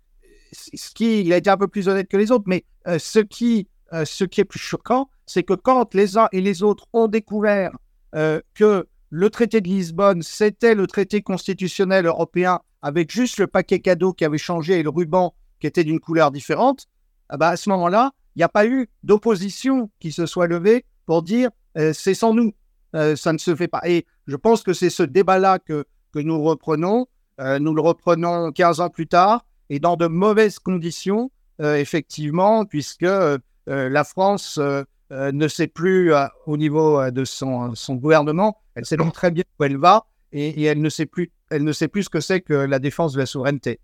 ce 0.53 0.91
qui, 0.93 1.21
il 1.21 1.33
a 1.33 1.37
été 1.37 1.49
un 1.49 1.57
peu 1.57 1.67
plus 1.67 1.87
honnête 1.87 2.07
que 2.07 2.17
les 2.17 2.31
autres, 2.31 2.45
mais 2.47 2.63
euh, 2.87 2.97
ce, 2.99 3.19
qui, 3.19 3.67
euh, 3.91 4.05
ce 4.05 4.23
qui 4.23 4.41
est 4.41 4.45
plus 4.45 4.59
choquant, 4.59 5.09
c'est 5.25 5.43
que 5.43 5.53
quand 5.53 5.93
les 5.93 6.17
uns 6.17 6.27
et 6.31 6.41
les 6.41 6.63
autres 6.63 6.85
ont 6.93 7.07
découvert 7.07 7.71
euh, 8.15 8.39
que 8.53 8.87
le 9.09 9.29
traité 9.29 9.61
de 9.61 9.67
Lisbonne, 9.67 10.21
c'était 10.21 10.75
le 10.75 10.87
traité 10.87 11.21
constitutionnel 11.21 12.05
européen 12.05 12.59
avec 12.81 13.11
juste 13.11 13.39
le 13.39 13.47
paquet 13.47 13.79
cadeau 13.79 14.13
qui 14.13 14.25
avait 14.25 14.37
changé 14.37 14.79
et 14.79 14.83
le 14.83 14.89
ruban 14.89 15.33
qui 15.59 15.67
était 15.67 15.83
d'une 15.83 15.99
couleur 15.99 16.31
différente, 16.31 16.87
ah 17.29 17.37
bah 17.37 17.49
à 17.49 17.57
ce 17.57 17.69
moment-là, 17.69 18.11
il 18.35 18.39
n'y 18.39 18.43
a 18.43 18.49
pas 18.49 18.65
eu 18.65 18.89
d'opposition 19.03 19.89
qui 19.99 20.11
se 20.11 20.25
soit 20.25 20.47
levée 20.47 20.85
pour 21.05 21.23
dire 21.23 21.49
c'est 21.75 22.13
sans 22.13 22.33
nous, 22.33 22.53
ça 22.93 23.33
ne 23.33 23.37
se 23.37 23.55
fait 23.55 23.67
pas. 23.67 23.81
Et 23.85 24.05
je 24.27 24.35
pense 24.35 24.63
que 24.63 24.73
c'est 24.73 24.89
ce 24.89 25.03
débat-là 25.03 25.59
que, 25.59 25.85
nous 26.15 26.43
reprenons. 26.43 27.07
nous 27.39 27.73
le 27.73 27.81
reprenons 27.81 28.51
15 28.51 28.81
ans 28.81 28.89
plus 28.89 29.07
tard 29.07 29.45
et 29.69 29.79
dans 29.79 29.95
de 29.95 30.07
mauvaises 30.07 30.59
conditions, 30.59 31.31
euh, 31.61 31.75
effectivement, 31.75 32.65
puisque 32.65 33.03
euh, 33.03 33.37
euh, 33.69 33.89
la 33.89 34.03
France 34.03 34.59
ne 35.09 35.47
sait 35.47 35.67
plus 35.67 36.11
au 36.47 36.57
niveau 36.57 37.11
de 37.11 37.23
son, 37.23 37.75
son, 37.75 37.95
gouvernement, 37.95 38.57
elle 38.73 38.85
sait 38.85 38.97
donc 38.97 39.13
très 39.13 39.29
bien 39.29 39.43
où 39.59 39.63
elle 39.63 39.77
va 39.77 40.07
et, 40.31 40.63
elle, 40.63 40.81
ne 40.81 40.89
sait 40.89 41.05
plus, 41.05 41.31
elle 41.51 41.63
ne 41.63 41.71
sait 41.71 41.87
plus 41.87 42.03
ce 42.03 42.09
que 42.09 42.19
c'est 42.19 42.41
que 42.41 42.53
la 42.53 42.79
défense 42.79 43.13
de 43.13 43.19
la 43.19 43.27
souveraineté. 43.27 43.79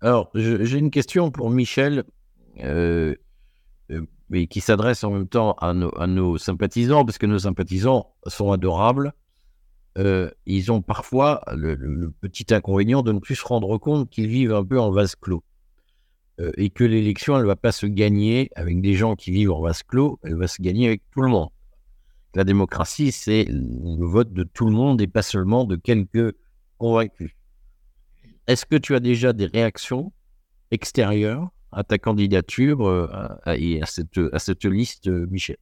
Alors, 0.00 0.30
j'ai 0.34 0.78
une 0.78 0.92
question 0.92 1.32
pour 1.32 1.50
Michel, 1.50 2.04
mais 4.30 4.46
qui 4.46 4.60
s'adresse 4.60 5.02
en 5.04 5.10
même 5.10 5.28
temps 5.28 5.54
à 5.54 5.74
nos, 5.74 6.38
sympathisants, 6.38 7.04
parce 7.04 7.18
que 7.18 7.26
nos 7.26 7.40
sympathisants 7.40 8.14
sont 8.26 8.52
adorables. 8.52 9.12
Euh, 9.98 10.30
ils 10.46 10.70
ont 10.70 10.82
parfois 10.82 11.42
le, 11.52 12.12
petit 12.20 12.54
inconvénient 12.54 13.02
de 13.02 13.10
ne 13.10 13.18
plus 13.18 13.34
se 13.34 13.44
rendre 13.44 13.76
compte 13.76 14.08
qu'ils 14.08 14.28
vivent 14.28 14.54
un 14.54 14.64
peu 14.64 14.78
en 14.78 14.92
vase 14.92 15.16
clos. 15.16 15.42
Euh, 16.38 16.52
et 16.56 16.70
que 16.70 16.84
l'élection, 16.84 17.34
elle 17.36 17.42
ne 17.42 17.48
va 17.48 17.56
pas 17.56 17.72
se 17.72 17.86
gagner 17.86 18.50
avec 18.54 18.80
des 18.80 18.94
gens 18.94 19.16
qui 19.16 19.32
vivent 19.32 19.50
en 19.50 19.60
vase 19.60 19.82
clos, 19.82 20.20
elle 20.22 20.36
va 20.36 20.46
se 20.46 20.62
gagner 20.62 20.86
avec 20.86 21.02
tout 21.10 21.22
le 21.22 21.28
monde. 21.28 21.48
La 22.36 22.44
démocratie, 22.44 23.10
c'est 23.10 23.46
le 23.48 24.06
vote 24.06 24.32
de 24.32 24.44
tout 24.44 24.66
le 24.66 24.72
monde 24.72 25.02
et 25.02 25.08
pas 25.08 25.22
seulement 25.22 25.64
de 25.64 25.74
quelques 25.74 26.36
convaincus. 26.78 27.32
Est-ce 28.46 28.64
que 28.64 28.76
tu 28.76 28.94
as 28.94 29.00
déjà 29.00 29.32
des 29.32 29.46
réactions 29.46 30.12
extérieures 30.70 31.50
à 31.72 31.84
ta 31.84 31.98
candidature 31.98 32.86
euh, 32.86 33.06
et 33.46 33.82
à 33.82 33.86
cette, 33.86 34.20
à 34.32 34.38
cette 34.38 34.64
liste, 34.64 35.08
Michel 35.08 35.56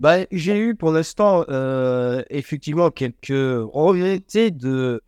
bah, 0.00 0.26
j'ai 0.30 0.58
eu 0.58 0.74
pour 0.74 0.92
l'instant 0.92 1.44
euh, 1.48 2.22
effectivement 2.28 2.90
quelques 2.90 3.28
regrets 3.28 4.20
de, 4.50 5.00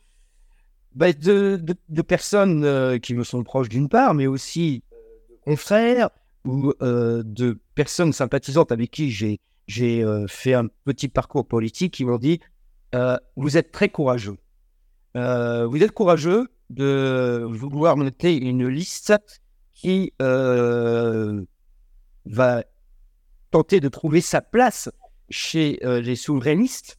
bah, 0.94 1.12
de, 1.12 2.02
personnes 2.02 2.64
euh, 2.64 2.98
qui 2.98 3.14
me 3.14 3.24
sont 3.24 3.42
proches 3.42 3.68
d'une 3.68 3.88
part, 3.88 4.14
mais 4.14 4.26
aussi 4.26 4.82
euh, 4.92 4.96
de 5.30 5.36
confrères 5.42 6.10
ou 6.44 6.72
de 6.80 7.58
personnes 7.74 8.12
sympathisantes 8.12 8.70
avec 8.70 8.92
qui 8.92 9.10
j'ai 9.10 9.40
j'ai 9.66 10.04
fait 10.28 10.54
un 10.54 10.68
petit 10.84 11.08
parcours 11.08 11.44
politique 11.44 11.94
qui 11.94 12.04
m'ont 12.04 12.18
dit 12.18 12.38
vous 13.34 13.56
êtes 13.56 13.72
très 13.72 13.88
courageux. 13.88 14.36
vous 15.14 15.82
êtes 15.82 15.90
courageux 15.90 16.46
de 16.70 17.44
vouloir 17.50 17.96
monter 17.96 18.36
une 18.36 18.68
liste 18.68 19.12
qui 19.76 20.12
va 22.26 22.64
tenter 23.50 23.80
de 23.80 23.88
trouver 23.88 24.20
sa 24.20 24.40
place 24.40 24.90
chez 25.30 25.78
euh, 25.84 26.00
les 26.00 26.16
souverainistes, 26.16 26.98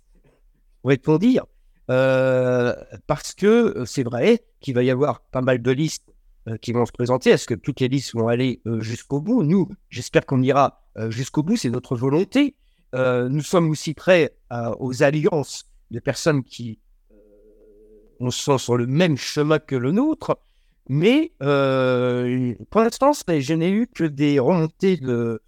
pourrait-on 0.81 1.17
dire, 1.17 1.45
euh, 1.89 2.73
parce 3.07 3.33
que 3.33 3.45
euh, 3.45 3.85
c'est 3.85 4.03
vrai 4.03 4.43
qu'il 4.59 4.73
va 4.73 4.83
y 4.83 4.91
avoir 4.91 5.21
pas 5.21 5.41
mal 5.41 5.61
de 5.61 5.71
listes 5.71 6.13
qui 6.61 6.71
vont 6.71 6.85
se 6.85 6.93
présenter. 6.93 7.31
Est-ce 7.31 7.45
que 7.45 7.53
toutes 7.53 7.81
les 7.81 7.89
listes 7.89 8.13
vont 8.13 8.29
aller 8.29 8.61
jusqu'au 8.79 9.19
bout? 9.19 9.43
Nous, 9.43 9.67
j'espère 9.89 10.25
qu'on 10.25 10.41
ira 10.41 10.81
jusqu'au 11.09 11.43
bout, 11.43 11.57
c'est 11.57 11.69
notre 11.69 11.97
volonté. 11.97 12.55
nous 12.93 13.41
sommes 13.41 13.69
aussi 13.69 13.93
prêts 13.93 14.33
aux 14.79 15.03
alliances 15.03 15.69
de 15.91 15.99
personnes 15.99 16.45
qui 16.45 16.79
sont 18.29 18.57
sur 18.57 18.77
le 18.77 18.87
même 18.87 19.17
chemin 19.17 19.59
que 19.59 19.75
le 19.75 19.91
nôtre. 19.91 20.39
Mais 20.89 21.33
pour 21.39 22.81
l'instant, 22.81 23.11
je 23.13 23.53
n'ai 23.53 23.71
eu 23.71 23.87
que 23.87 24.03
des 24.03 24.39
remontées 24.39 24.97
de, 24.97 25.41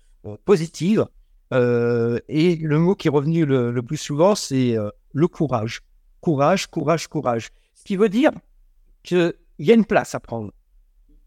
positive. 0.46 1.08
Euh, 1.54 2.20
et 2.28 2.56
le 2.56 2.78
mot 2.78 2.96
qui 2.96 3.08
est 3.08 3.12
revenu 3.12 3.46
le, 3.46 3.82
plus 3.82 3.98
souvent, 3.98 4.36
c'est 4.36 4.78
euh, 4.78 4.90
le 5.14 5.28
courage. 5.28 5.82
Courage, 6.22 6.68
courage, 6.68 7.08
courage. 7.08 7.50
Ce 7.74 7.84
qui 7.84 7.96
veut 7.96 8.10
dire 8.10 8.32
qu'il 9.04 9.34
y 9.58 9.72
a 9.72 9.74
une 9.74 9.86
place 9.86 10.14
à 10.16 10.20
prendre. 10.20 10.52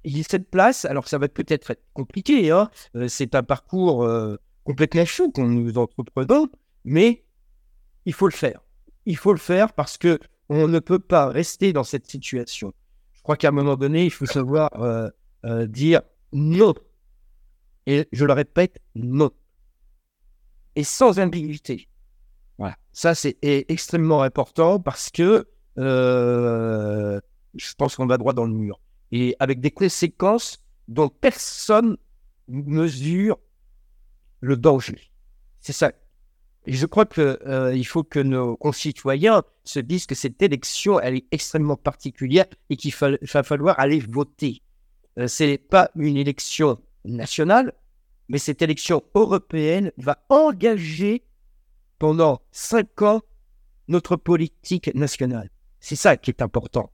Il 0.04 0.16
y 0.16 0.20
a 0.20 0.24
cette 0.24 0.50
place, 0.50 0.84
alors 0.84 1.08
ça 1.08 1.18
va 1.18 1.28
peut-être 1.28 1.70
être 1.70 1.82
compliqué, 1.94 2.50
hein. 2.50 2.68
Euh, 2.96 3.08
c'est 3.08 3.34
un 3.34 3.42
parcours 3.42 4.04
euh, 4.04 4.36
complètement 4.64 5.06
fou 5.06 5.30
qu'on 5.30 5.46
nous 5.46 5.78
entreprenons, 5.78 6.48
mais 6.84 7.24
il 8.04 8.12
faut 8.12 8.26
le 8.26 8.32
faire. 8.32 8.60
Il 9.06 9.16
faut 9.16 9.32
le 9.32 9.38
faire 9.38 9.72
parce 9.72 9.96
que 9.96 10.18
on 10.48 10.68
ne 10.68 10.80
peut 10.80 10.98
pas 10.98 11.28
rester 11.28 11.72
dans 11.72 11.84
cette 11.84 12.06
situation. 12.06 12.72
Je 13.22 13.24
crois 13.24 13.36
qu'à 13.36 13.50
un 13.50 13.52
moment 13.52 13.76
donné, 13.76 14.04
il 14.04 14.10
faut 14.10 14.26
savoir 14.26 14.68
euh, 14.74 15.66
dire 15.68 16.02
non. 16.32 16.74
Et 17.86 18.08
je 18.10 18.24
le 18.24 18.32
répète, 18.32 18.80
non. 18.96 19.30
Et 20.74 20.82
sans 20.82 21.20
ambiguïté. 21.20 21.88
Voilà. 22.58 22.76
Ça, 22.92 23.14
c'est 23.14 23.38
extrêmement 23.40 24.22
important 24.22 24.80
parce 24.80 25.08
que 25.08 25.46
euh, 25.78 27.20
je 27.54 27.74
pense 27.74 27.94
qu'on 27.94 28.06
va 28.06 28.18
droit 28.18 28.32
dans 28.32 28.44
le 28.44 28.54
mur. 28.54 28.80
Et 29.12 29.36
avec 29.38 29.60
des 29.60 29.70
conséquences 29.70 30.60
dont 30.88 31.08
personne 31.08 31.96
mesure 32.48 33.38
le 34.40 34.56
danger. 34.56 35.12
C'est 35.60 35.72
ça. 35.72 35.92
Je 36.66 36.86
crois 36.86 37.06
qu'il 37.06 37.22
euh, 37.22 37.82
faut 37.84 38.04
que 38.04 38.20
nos 38.20 38.56
concitoyens 38.56 39.42
se 39.64 39.80
disent 39.80 40.06
que 40.06 40.14
cette 40.14 40.40
élection, 40.42 41.00
elle 41.00 41.16
est 41.16 41.26
extrêmement 41.32 41.76
particulière 41.76 42.46
et 42.70 42.76
qu'il 42.76 42.94
va 42.94 43.42
falloir 43.42 43.78
aller 43.80 43.98
voter. 43.98 44.62
Euh, 45.18 45.26
Ce 45.26 45.42
n'est 45.42 45.58
pas 45.58 45.90
une 45.96 46.16
élection 46.16 46.78
nationale, 47.04 47.72
mais 48.28 48.38
cette 48.38 48.62
élection 48.62 49.02
européenne 49.14 49.90
va 49.96 50.24
engager 50.28 51.24
pendant 51.98 52.40
cinq 52.52 53.02
ans 53.02 53.22
notre 53.88 54.16
politique 54.16 54.94
nationale. 54.94 55.50
C'est 55.80 55.96
ça 55.96 56.16
qui 56.16 56.30
est 56.30 56.42
important. 56.42 56.92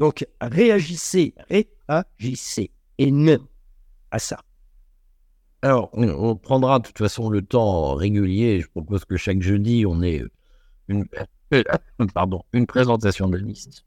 Donc, 0.00 0.26
réagissez, 0.40 1.34
réagissez, 1.48 2.72
et 2.98 3.10
non 3.12 3.38
à 4.10 4.18
ça. 4.18 4.40
Alors, 5.66 5.90
on 5.94 6.36
prendra 6.36 6.78
de 6.78 6.86
toute 6.86 6.98
façon 6.98 7.28
le 7.28 7.42
temps 7.42 7.96
régulier. 7.96 8.60
Je 8.60 8.68
propose 8.68 9.04
que 9.04 9.16
chaque 9.16 9.42
jeudi, 9.42 9.84
on 9.84 10.00
ait 10.00 10.22
une, 10.86 11.06
pardon, 12.14 12.44
une 12.52 12.66
présentation 12.66 13.28
de 13.28 13.36
liste. 13.36 13.84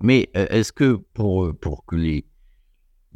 Mais 0.00 0.30
euh, 0.36 0.46
est-ce 0.50 0.72
que 0.72 0.94
pour, 1.14 1.52
pour 1.58 1.84
que 1.84 1.96
les, 1.96 2.24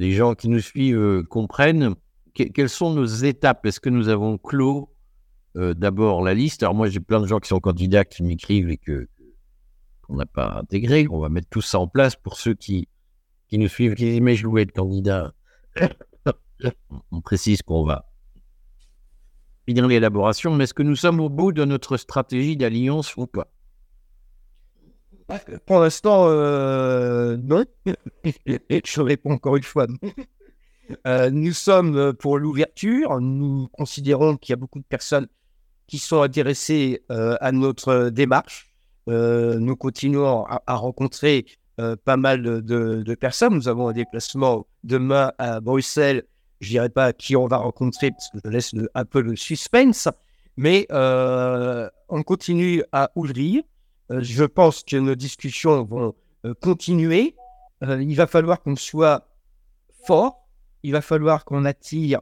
gens 0.01 0.35
qui 0.35 0.49
nous 0.49 0.59
suivent 0.59 0.99
euh, 0.99 1.23
comprennent, 1.23 1.95
quelles 2.35 2.69
sont 2.69 2.93
nos 2.93 3.07
étapes? 3.07 3.65
Est-ce 3.65 3.79
que 3.79 3.89
nous 3.89 4.09
avons 4.09 4.37
clos 4.37 4.93
euh, 5.57 5.75
d'abord 5.75 6.21
la 6.21 6.35
liste? 6.35 6.65
Alors 6.65 6.75
moi, 6.75 6.89
j'ai 6.89 6.99
plein 6.99 7.21
de 7.21 7.29
gens 7.29 7.39
qui 7.39 7.47
sont 7.47 7.61
candidats 7.61 8.05
qui 8.05 8.25
m'écrivent 8.25 8.71
et 8.71 8.77
que 8.77 9.09
qu'on 10.03 10.17
n'a 10.17 10.27
pas 10.27 10.59
intégré. 10.59 11.07
On 11.13 11.21
va 11.21 11.29
mettre 11.29 11.49
tout 11.49 11.63
ça 11.63 11.79
en 11.79 11.87
place 11.87 12.17
pour 12.17 12.37
ceux 12.37 12.55
qui, 12.55 12.89
qui 13.47 13.59
nous 13.59 13.69
suivent, 13.69 13.95
qui 13.95 14.07
disent 14.07 14.21
mais 14.21 14.35
je 14.35 14.49
voulais 14.49 14.63
être 14.63 14.73
candidat. 14.73 15.33
On 17.11 17.21
précise 17.21 17.63
qu'on 17.63 17.85
va 17.85 18.09
finir 19.67 19.87
l'élaboration, 19.87 20.55
mais 20.55 20.65
est-ce 20.65 20.75
que 20.75 20.83
nous 20.83 20.97
sommes 20.97 21.21
au 21.21 21.29
bout 21.29 21.53
de 21.53 21.65
notre 21.65 21.97
stratégie 21.97 22.57
d'alliance 22.57 23.17
ou 23.17 23.27
pas? 23.27 23.49
Pour 25.67 25.81
l'instant, 25.81 26.27
euh, 26.27 27.37
non. 27.37 27.65
je 28.25 29.01
réponds 29.01 29.33
encore 29.33 29.57
une 29.57 29.63
fois. 29.63 29.87
Euh, 31.07 31.31
nous 31.31 31.53
sommes 31.53 32.13
pour 32.13 32.39
l'ouverture. 32.39 33.21
Nous 33.21 33.69
considérons 33.69 34.37
qu'il 34.37 34.53
y 34.53 34.55
a 34.55 34.57
beaucoup 34.57 34.81
de 34.81 34.85
personnes 34.85 35.29
qui 35.87 35.99
sont 35.99 36.23
intéressés 36.23 37.03
euh, 37.11 37.37
à 37.41 37.53
notre 37.53 38.09
démarche. 38.09 38.73
Euh, 39.09 39.59
nous 39.59 39.77
continuons 39.77 40.47
à, 40.47 40.75
rencontrer 40.75 41.45
euh, 41.81 41.97
pas 42.03 42.17
mal 42.17 42.43
de, 42.43 43.15
personnes. 43.15 43.55
Nous 43.55 43.69
avons 43.69 43.89
un 43.89 43.93
déplacement 43.93 44.67
demain 44.85 45.33
à 45.37 45.61
Bruxelles. 45.61 46.25
Je 46.63 46.69
ne 46.69 46.71
dirais 46.71 46.89
pas 46.89 47.13
qui 47.13 47.37
on 47.37 47.47
va 47.47 47.59
rencontrer 47.59 48.11
parce 48.11 48.31
que 48.31 48.39
je 48.45 48.51
laisse 48.51 48.75
un 48.95 49.05
peu 49.05 49.21
le 49.21 49.37
suspense, 49.37 50.09
mais 50.57 50.87
on 50.91 52.23
continue 52.25 52.83
à 52.93 53.11
ouvrir. 53.15 53.63
je 54.11 54.45
pense 54.45 54.83
que 54.83 54.97
nos 54.97 55.15
discussions 55.15 55.85
vont 55.85 56.15
continuer. 56.61 57.37
il 57.83 58.15
va 58.15 58.27
falloir 58.27 58.63
qu'on 58.63 58.77
soit 58.77 59.29
fort. 60.07 60.49
Il 60.83 60.93
va 60.93 61.03
falloir 61.03 61.45
qu'on 61.45 61.65
attire 61.65 62.21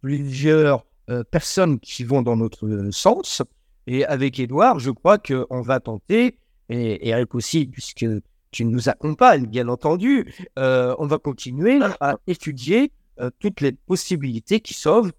plusieurs 0.00 0.84
euh, 1.08 1.22
personnes 1.22 1.78
qui 1.78 2.02
vont 2.02 2.22
dans 2.22 2.36
notre 2.36 2.66
euh, 2.66 2.90
sens. 2.90 3.42
Et 3.86 4.04
avec 4.04 4.40
Edouard, 4.40 4.80
je 4.80 4.90
crois 4.90 5.18
qu'on 5.18 5.60
va 5.60 5.78
tenter, 5.78 6.38
et, 6.68 7.08
Eric 7.08 7.32
aussi, 7.36 7.66
puisque 7.66 8.06
tu 8.50 8.64
nous 8.64 8.88
accompagnes, 8.88 9.46
bien 9.46 9.68
entendu, 9.68 10.34
euh, 10.58 10.96
on 10.98 11.06
va 11.06 11.18
continuer 11.18 11.78
à 12.00 12.16
étudier 12.26 12.90
toutes 13.38 13.60
les 13.60 13.72
possibilités 13.72 14.60
qui 14.60 14.74
s'offrent 14.74 15.12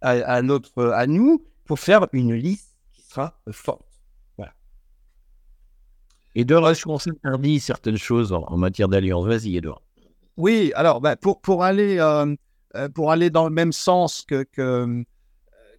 à, 0.00 0.42
notre, 0.42 0.84
à 0.90 1.06
nous 1.06 1.44
pour 1.64 1.78
faire 1.78 2.06
une 2.12 2.34
liste 2.34 2.76
qui 2.92 3.02
sera 3.02 3.38
forte. 3.50 3.86
Voilà. 4.36 4.54
Edouard, 6.34 6.70
est-ce 6.70 6.84
qu'on 6.84 6.98
s'interdit 6.98 7.60
certaines 7.60 7.96
choses 7.96 8.32
en, 8.32 8.56
matière 8.56 8.88
d'alliance 8.88 9.26
Vas-y, 9.26 9.56
Edouard. 9.56 9.82
Oui, 10.36 10.72
alors 10.74 11.00
bah, 11.00 11.16
pour, 11.16 11.40
pour, 11.40 11.64
aller, 11.64 11.98
pour 12.94 13.12
aller 13.12 13.30
dans 13.30 13.44
le 13.44 13.54
même 13.54 13.72
sens 13.72 14.22
que, 14.22 14.44
que, 14.44 15.04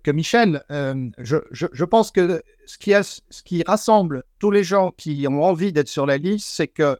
que 0.05 0.11
Michel, 0.11 0.63
euh, 0.69 1.09
je, 1.17 1.83
pense 1.83 2.11
que 2.11 2.43
ce 2.67 2.77
qui, 2.77 2.91
ce 2.91 3.43
qui 3.43 3.63
rassemble 3.63 4.23
tous 4.37 4.51
les 4.51 4.63
gens 4.63 4.91
qui 4.91 5.25
ont 5.27 5.43
envie 5.43 5.73
d'être 5.73 5.87
sur 5.87 6.05
la 6.05 6.17
liste, 6.17 6.47
c'est 6.47 6.67
que 6.67 6.95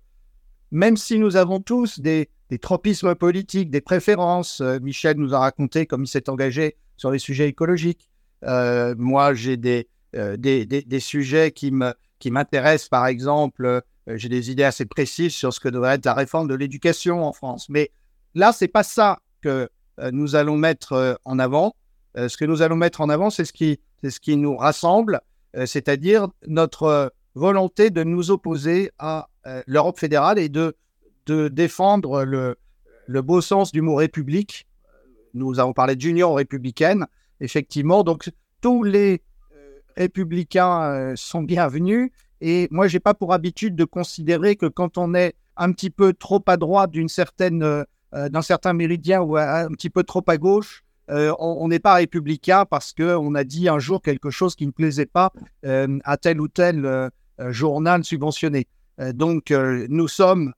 même 0.71 0.97
si 0.97 1.19
nous 1.19 1.36
avons 1.36 1.60
tous 1.60 1.99
des, 1.99 2.30
tropismes 2.60 3.15
politiques, 3.15 3.69
des 3.69 3.81
préférences, 3.81 4.62
euh, 4.62 4.79
Michel 4.79 5.17
nous 5.17 5.34
a 5.34 5.39
raconté 5.39 5.86
comme 5.86 6.03
il 6.03 6.08
s'est 6.08 6.29
engagé 6.29 6.77
sur 6.97 7.12
les 7.12 7.19
sujets 7.19 7.47
écologiques. 7.47 8.10
Euh, 8.43 8.95
moi, 8.97 9.34
j'ai 9.34 9.58
des, 9.58 9.88
des, 10.13 10.99
sujets 10.99 11.51
qui 11.51 11.71
m'intéressent, 11.71 12.86
qui 12.86 12.89
par 12.89 13.08
exemple, 13.08 13.81
j'ai 14.08 14.29
des 14.29 14.51
idées 14.51 14.63
assez 14.63 14.86
précises 14.86 15.34
sur 15.34 15.53
ce 15.53 15.60
que 15.60 15.69
devrait 15.69 15.95
être 15.95 16.05
la 16.05 16.13
réforme 16.13 16.47
de 16.47 16.55
l'éducation 16.55 17.23
en 17.25 17.34
France. 17.34 17.67
Mais 17.69 17.91
là, 18.36 18.53
c'est 18.53 18.67
pas 18.67 18.84
ça 18.84 19.19
que 19.41 19.67
nous 20.12 20.36
allons 20.36 20.58
mettre 20.58 21.19
en 21.25 21.39
avant. 21.39 21.75
Euh, 22.17 22.29
ce 22.29 22.38
que 22.38 22.45
nous 22.45 22.62
allons 22.62 22.75
mettre 22.75 23.01
en 23.01 23.10
avant, 23.10 23.29
c'est 23.29 23.45
ce 23.45 23.53
qui, 23.53 23.79
ce 24.03 24.19
qui 24.19 24.38
nous 24.38 24.55
rassemble, 24.55 25.21
euh, 25.55 25.65
c'est-à-dire 25.65 26.27
notre 26.47 27.12
volonté 27.34 27.89
de 27.89 28.03
nous 28.03 28.31
opposer 28.31 28.91
à 28.99 29.27
euh, 29.47 29.62
l'Europe 29.67 29.99
fédérale 29.99 30.39
et 30.39 30.49
de, 30.49 30.75
de 31.26 31.48
défendre 31.48 32.24
le, 32.24 32.58
beau 33.22 33.42
sens 33.42 33.72
du 33.72 33.82
mot 33.82 33.96
république. 33.96 34.68
Nous 35.34 35.60
avons 35.60 35.74
parlé 35.74 35.96
d'union 35.96 36.34
républicaine, 36.34 37.06
effectivement. 37.40 38.04
Donc, 38.04 38.30
tous 38.62 38.84
les 38.84 39.22
républicains 39.98 41.14
sont 41.16 41.44
bienvenus. 41.44 42.12
Et 42.42 42.68
moi, 42.72 42.88
je 42.88 42.96
n'ai 42.96 43.00
pas 43.00 43.14
pour 43.14 43.34
habitude 43.34 43.76
de 43.76 43.86
considérer 43.86 44.56
que 44.56 44.66
quand 44.66 44.98
on 44.98 45.14
est 45.14 45.36
un 45.58 45.72
petit 45.72 45.90
peu 45.90 46.14
trop 46.14 46.44
à 46.48 46.58
droite 46.58 46.92
d'une 46.92 47.10
certaine, 47.10 47.86
d'un 48.12 48.42
certain 48.42 48.74
méridien 48.74 49.22
ou 49.22 49.38
un 49.38 49.70
petit 49.70 49.90
peu 49.90 50.04
trop 50.04 50.24
à 50.28 50.38
gauche, 50.38 50.86
euh, 51.12 51.34
on 51.38 51.68
n'est 51.68 51.80
pas 51.80 51.96
républicain 51.96 52.66
parce 52.66 52.92
qu'on 52.92 53.36
a 53.36 53.44
dit 53.44 53.70
un 53.70 53.78
jour 53.78 54.02
quelque 54.02 54.32
chose 54.32 54.56
qui 54.56 54.66
ne 54.66 54.72
plaisait 54.72 55.06
pas 55.06 55.32
euh, 55.64 56.00
à 56.04 56.18
tel 56.18 56.42
ou 56.42 56.48
tel 56.48 56.86
euh, 56.86 57.10
journal 57.52 58.04
subventionné. 58.04 58.68
donc, 59.14 59.52
nous 59.52 60.08
sommes 60.08 60.54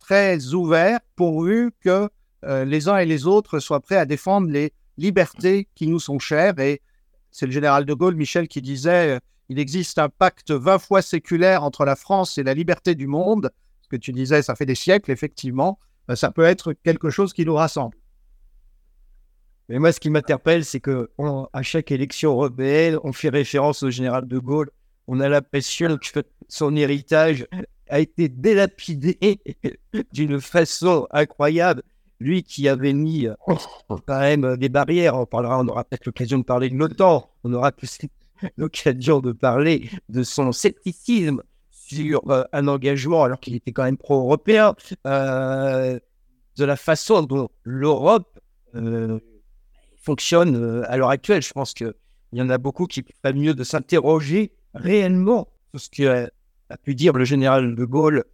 très 0.00 0.54
ouverts 0.54 0.98
pourvu 1.14 1.70
que 1.80 2.08
les 2.42 2.88
uns 2.88 2.96
et 2.96 3.06
les 3.06 3.26
autres 3.26 3.60
soient 3.60 3.80
prêts 3.80 3.96
à 3.96 4.06
défendre 4.06 4.48
les 4.50 4.72
libertés 4.96 5.68
qui 5.74 5.86
nous 5.86 6.00
sont 6.00 6.18
chères. 6.18 6.58
Et 6.58 6.82
c'est 7.30 7.46
le 7.46 7.52
général 7.52 7.84
de 7.84 7.94
Gaulle, 7.94 8.16
Michel, 8.16 8.48
qui 8.48 8.60
disait 8.60 9.20
il 9.48 9.58
existe 9.58 9.98
un 9.98 10.08
pacte 10.08 10.50
20 10.50 10.78
fois 10.78 11.02
séculaire 11.02 11.64
entre 11.64 11.84
la 11.84 11.96
France 11.96 12.38
et 12.38 12.42
la 12.42 12.54
liberté 12.54 12.94
du 12.94 13.06
monde. 13.06 13.50
Ce 13.82 13.88
que 13.88 13.96
tu 13.96 14.12
disais, 14.12 14.42
ça 14.42 14.54
fait 14.54 14.66
des 14.66 14.74
siècles, 14.74 15.10
effectivement. 15.10 15.78
Ça 16.14 16.30
peut 16.30 16.44
être 16.44 16.72
quelque 16.72 17.10
chose 17.10 17.32
qui 17.32 17.44
nous 17.44 17.54
rassemble. 17.54 17.96
Mais 19.68 19.78
moi, 19.78 19.92
ce 19.92 20.00
qui 20.00 20.10
m'interpelle, 20.10 20.64
c'est 20.64 20.80
que 20.80 21.10
à 21.52 21.62
chaque 21.62 21.92
élection 21.92 22.32
européenne, 22.32 22.98
on 23.04 23.12
fait 23.12 23.28
référence 23.28 23.82
au 23.82 23.90
général 23.90 24.26
de 24.26 24.38
Gaulle. 24.38 24.70
On 25.06 25.20
a 25.20 25.28
l'impression 25.28 25.98
que 25.98 26.22
son 26.48 26.74
héritage 26.74 27.46
a 27.90 28.00
été 28.00 28.28
délapidé 28.28 29.18
d'une 30.12 30.40
façon 30.40 31.06
incroyable. 31.10 31.82
Lui 32.18 32.42
qui 32.42 32.68
avait 32.68 32.92
mis 32.92 33.28
quand 34.06 34.20
même 34.20 34.56
des 34.56 34.68
barrières, 34.68 35.16
on, 35.16 35.26
parlera, 35.26 35.58
on 35.58 35.68
aura 35.68 35.84
peut-être 35.84 36.04
l'occasion 36.04 36.38
de 36.38 36.44
parler 36.44 36.68
de 36.68 36.76
l'OTAN, 36.76 37.30
on 37.44 37.52
aura 37.54 37.72
l'occasion 38.56 39.20
de 39.20 39.32
parler 39.32 39.88
de 40.08 40.22
son 40.22 40.52
scepticisme 40.52 41.42
sur 41.70 42.30
euh, 42.30 42.44
un 42.52 42.68
engagement 42.68 43.24
alors 43.24 43.40
qu'il 43.40 43.54
était 43.56 43.72
quand 43.72 43.84
même 43.84 43.96
pro-européen, 43.96 44.74
euh, 45.06 45.98
de 46.56 46.64
la 46.64 46.76
façon 46.76 47.22
dont 47.22 47.48
l'Europe 47.64 48.38
euh, 48.74 49.18
fonctionne 49.96 50.56
euh, 50.56 50.90
à 50.90 50.96
l'heure 50.96 51.10
actuelle. 51.10 51.42
Je 51.42 51.52
pense 51.52 51.74
qu'il 51.74 51.92
y 52.32 52.42
en 52.42 52.50
a 52.50 52.58
beaucoup 52.58 52.86
qui 52.86 53.02
feraient 53.02 53.34
mieux 53.34 53.54
de 53.54 53.64
s'interroger 53.64 54.52
réellement 54.74 55.48
ce 55.74 55.88
que 55.88 56.30
a 56.70 56.76
pu 56.76 56.94
dire 56.94 57.12
le 57.12 57.24
général 57.24 57.74
de 57.74 57.84
Gaulle 57.84 58.24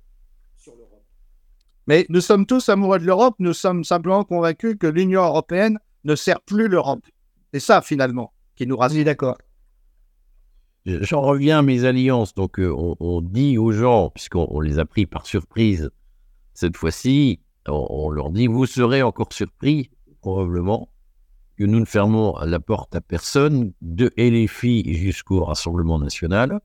sur 0.57 0.75
l'Europe. 0.77 1.05
Mais 1.87 2.07
nous 2.09 2.20
sommes 2.20 2.46
tous 2.46 2.68
amoureux 2.68 2.99
de 2.99 3.05
l'Europe, 3.05 3.37
nous 3.38 3.53
sommes 3.53 3.85
simplement 3.85 4.25
convaincus 4.25 4.77
que 4.79 4.87
l'Union 4.87 5.22
européenne 5.22 5.79
ne 6.05 6.14
sert 6.14 6.40
plus 6.42 6.68
l'Europe. 6.68 7.05
C'est 7.53 7.61
ça, 7.61 7.83
finalement, 7.83 8.33
qui 8.55 8.66
nous 8.66 8.77
rassure. 8.77 9.05
D'accord. 9.05 9.38
J'en 10.85 11.22
reviens 11.22 11.59
à 11.59 11.62
mes 11.62 11.85
alliances. 11.85 12.35
Donc, 12.35 12.61
euh, 12.61 12.72
on, 13.01 13.20
dit 13.20 13.59
aux 13.59 13.72
gens, 13.72 14.11
puisqu'on 14.11 14.46
on 14.51 14.61
les 14.61 14.79
a 14.79 14.85
pris 14.85 15.07
par 15.07 15.27
surprise 15.27 15.90
cette 16.55 16.77
fois-ci, 16.77 17.40
on, 17.66 17.87
on 17.90 18.11
leur 18.11 18.31
dit 18.31 18.46
vous 18.46 18.66
serez 18.66 19.03
encore 19.03 19.33
surpris, 19.33 19.90
probablement, 20.20 20.88
que 21.57 21.64
nous 21.64 21.81
ne 21.81 21.85
fermons 21.85 22.37
la 22.44 22.61
porte 22.61 22.94
à 22.94 23.01
personne, 23.01 23.72
de 23.81 24.12
LFI 24.16 24.94
jusqu'au 24.94 25.44
Rassemblement 25.44 25.99
national. 25.99 26.61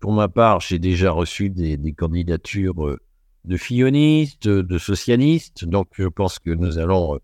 Pour 0.00 0.12
ma 0.12 0.28
part, 0.28 0.60
j'ai 0.60 0.78
déjà 0.78 1.10
reçu 1.12 1.50
des, 1.50 1.76
des 1.76 1.92
candidatures 1.92 2.86
euh, 2.86 2.98
de 3.44 3.56
fillonistes, 3.56 4.48
de 4.48 4.78
socialistes. 4.78 5.64
Donc, 5.64 5.88
je 5.92 6.08
pense 6.08 6.38
que 6.38 6.50
nous 6.50 6.78
allons 6.78 7.14
euh, 7.16 7.18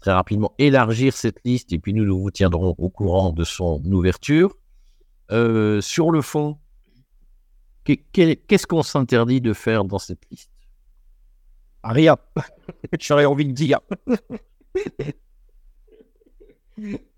très 0.00 0.12
rapidement 0.12 0.54
élargir 0.58 1.12
cette 1.14 1.40
liste 1.44 1.72
et 1.72 1.78
puis 1.78 1.94
nous, 1.94 2.04
nous 2.04 2.20
vous 2.20 2.30
tiendrons 2.30 2.74
au 2.78 2.90
courant 2.90 3.32
de 3.32 3.44
son 3.44 3.82
ouverture. 3.86 4.54
Euh, 5.30 5.80
sur 5.80 6.10
le 6.10 6.22
fond, 6.22 6.58
qu'est- 7.84 8.04
qu'est- 8.12 8.36
qu'est-ce 8.46 8.66
qu'on 8.66 8.82
s'interdit 8.82 9.40
de 9.40 9.52
faire 9.52 9.84
dans 9.84 9.98
cette 9.98 10.22
liste? 10.30 10.50
Rien. 11.84 12.16
J'aurais 13.00 13.24
envie 13.24 13.46
de 13.46 13.52
dire. 13.52 13.80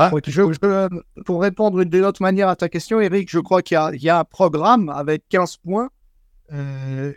Ah, 0.00 0.10
je- 0.30 0.52
je- 0.52 1.22
pour 1.22 1.42
répondre 1.42 1.82
d'une 1.84 2.04
autre 2.04 2.22
manière 2.22 2.48
à 2.48 2.56
ta 2.56 2.68
question, 2.68 3.00
Eric, 3.00 3.28
je 3.30 3.38
crois 3.40 3.62
qu'il 3.62 3.74
y 3.74 3.78
a, 3.78 3.90
il 3.92 4.02
y 4.02 4.08
a 4.08 4.20
un 4.20 4.24
programme 4.24 4.88
avec 4.88 5.24
15 5.28 5.56
points. 5.58 5.90
Euh, 6.52 7.12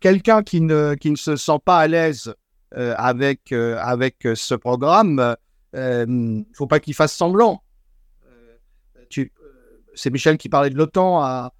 Quelqu'un 0.00 0.42
qui 0.42 0.60
ne, 0.60 0.94
qui 0.94 1.10
ne 1.10 1.16
se 1.16 1.36
sent 1.36 1.58
pas 1.64 1.78
à 1.78 1.86
l'aise 1.86 2.34
euh, 2.76 2.94
avec, 2.98 3.52
euh, 3.52 3.78
avec 3.80 4.26
euh, 4.26 4.34
ce 4.34 4.54
programme, 4.54 5.34
il 5.72 5.78
ne 6.06 6.42
faut 6.54 6.66
pas 6.66 6.78
qu'il 6.80 6.92
fasse 6.92 7.14
semblant. 7.14 7.62
Euh, 8.26 8.56
euh, 9.18 9.24
C'est 9.94 10.10
Michel 10.10 10.36
qui 10.36 10.48
parlait 10.50 10.68
de 10.70 10.76
l'OTAN 10.76 11.22
à, 11.22 11.54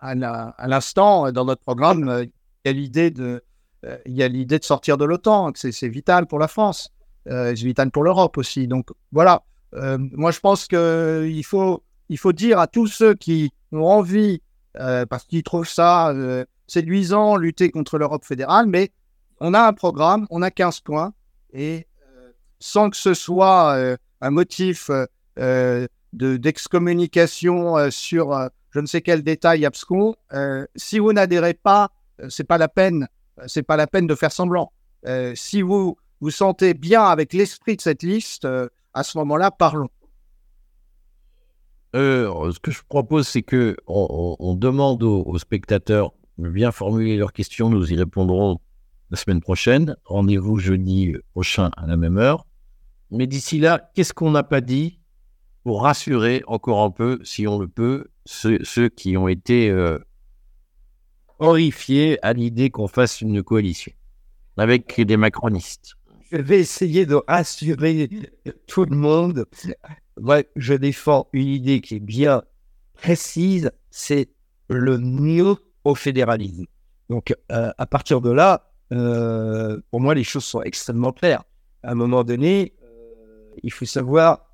à, 0.00 0.14
la- 0.14 0.54
à 0.56 0.68
l'instant. 0.68 1.30
Dans 1.32 1.44
notre 1.44 1.60
programme, 1.62 2.08
euh, 2.08 2.24
il 2.24 2.30
y 2.64 2.68
a 2.68 2.72
l'idée 2.72 3.10
de, 3.10 3.42
euh, 3.84 3.98
il 4.06 4.14
y 4.14 4.22
a 4.22 4.28
l'idée 4.28 4.58
de 4.58 4.64
sortir 4.64 4.96
de 4.96 5.04
l'OTAN. 5.04 5.52
C'est 5.54 5.88
vital 5.88 6.26
pour 6.26 6.38
la 6.38 6.48
France. 6.48 6.90
Euh, 7.28 7.54
c'est 7.54 7.64
vital 7.66 7.90
pour 7.90 8.04
l'Europe 8.04 8.38
aussi. 8.38 8.66
Donc 8.68 8.88
voilà. 9.12 9.42
Euh, 9.74 9.98
moi, 9.98 10.30
je 10.30 10.40
pense 10.40 10.66
qu'il 10.66 11.44
faut, 11.44 11.82
il 12.08 12.18
faut 12.18 12.32
dire 12.32 12.58
à 12.58 12.66
tous 12.66 12.86
ceux 12.86 13.14
qui 13.14 13.52
ont 13.72 13.84
envie, 13.84 14.42
euh, 14.78 15.06
parce 15.06 15.24
qu'ils 15.24 15.42
trouvent 15.42 15.68
ça 15.68 16.10
euh, 16.10 16.44
séduisant, 16.66 17.36
lutter 17.36 17.70
contre 17.70 17.98
l'Europe 17.98 18.24
fédérale, 18.24 18.66
mais 18.66 18.90
on 19.40 19.54
a 19.54 19.60
un 19.66 19.72
programme, 19.72 20.26
on 20.30 20.42
a 20.42 20.50
15 20.50 20.80
points, 20.80 21.12
et 21.52 21.86
euh, 22.16 22.30
sans 22.58 22.90
que 22.90 22.96
ce 22.96 23.14
soit 23.14 23.96
un 24.20 24.30
motif 24.30 24.90
de- 25.36 25.88
d'excommunication 26.12 27.90
sur 27.90 28.50
je 28.70 28.78
ne 28.80 28.86
sais 28.86 29.00
quel 29.00 29.22
détail 29.22 29.64
abscon, 29.64 30.14
si 30.76 30.98
vous 30.98 31.12
n'adhérez 31.12 31.54
pas, 31.54 31.90
c'est 32.28 32.44
pas 32.44 32.58
la 32.58 32.68
peine, 32.68 33.08
c'est 33.46 33.62
pas 33.62 33.76
la 33.76 33.86
peine 33.86 34.06
de 34.06 34.14
faire 34.14 34.30
semblant. 34.30 34.72
Si 35.34 35.62
vous 35.62 35.96
vous 36.20 36.30
sentez 36.30 36.74
bien 36.74 37.02
avec 37.04 37.32
l'esprit 37.32 37.76
de 37.76 37.80
cette 37.80 38.02
liste, 38.02 38.46
à 38.94 39.02
ce 39.02 39.18
moment-là, 39.18 39.50
parlons. 39.50 39.88
Euh, 41.96 42.52
ce 42.52 42.60
que 42.60 42.70
je 42.70 42.82
propose, 42.88 43.26
c'est 43.26 43.42
que 43.42 43.76
on, 43.86 44.54
demande 44.54 45.02
aux, 45.02 45.38
spectateurs 45.38 46.12
de 46.38 46.48
bien 46.48 46.70
formuler 46.70 47.16
leurs 47.16 47.32
questions. 47.32 47.68
Nous 47.68 47.92
y 47.92 47.96
répondrons 47.96 48.60
la 49.10 49.16
semaine 49.16 49.40
prochaine. 49.40 49.96
Rendez-vous 50.04 50.58
jeudi 50.58 51.14
prochain 51.32 51.70
à 51.76 51.86
la 51.86 51.96
même 51.96 52.18
heure. 52.18 52.46
Mais 53.10 53.26
d'ici 53.26 53.58
là, 53.58 53.90
qu'est-ce 53.94 54.14
qu'on 54.14 54.30
n'a 54.30 54.44
pas 54.44 54.60
dit 54.60 55.00
pour 55.64 55.82
rassurer 55.82 56.42
encore 56.46 56.82
un 56.82 56.90
peu, 56.90 57.18
si 57.24 57.46
on 57.46 57.58
le 57.58 57.68
peut, 57.68 58.06
ceux, 58.24 58.60
ceux 58.62 58.88
qui 58.88 59.16
ont 59.16 59.28
été 59.28 59.68
euh, 59.68 59.98
horrifiés 61.40 62.24
à 62.24 62.32
l'idée 62.32 62.70
qu'on 62.70 62.88
fasse 62.88 63.20
une 63.20 63.42
coalition 63.42 63.92
avec 64.56 65.00
des 65.00 65.16
macronistes? 65.16 65.96
Je 66.30 66.36
vais 66.36 66.60
essayer 66.60 67.06
de 67.06 67.20
rassurer 67.26 68.08
tout 68.66 68.84
le 68.84 68.96
monde. 68.96 69.46
Je 70.56 70.74
défends 70.74 71.28
une 71.32 71.48
idée 71.48 71.80
qui 71.80 71.96
est 71.96 72.00
bien 72.00 72.42
précise, 72.94 73.72
c'est 73.90 74.28
le 74.68 74.98
non 74.98 75.56
au 75.84 75.94
fédéralisme. 75.94 76.66
Donc, 77.08 77.34
euh, 77.50 77.72
à 77.76 77.86
partir 77.86 78.20
de 78.20 78.30
là, 78.30 78.70
euh, 78.92 79.80
pour 79.90 80.00
moi, 80.00 80.14
les 80.14 80.22
choses 80.22 80.44
sont 80.44 80.62
extrêmement 80.62 81.12
claires. 81.12 81.42
À 81.82 81.92
un 81.92 81.94
moment 81.94 82.22
donné, 82.22 82.74
euh, 82.84 83.50
il 83.62 83.72
faut 83.72 83.84
savoir 83.84 84.46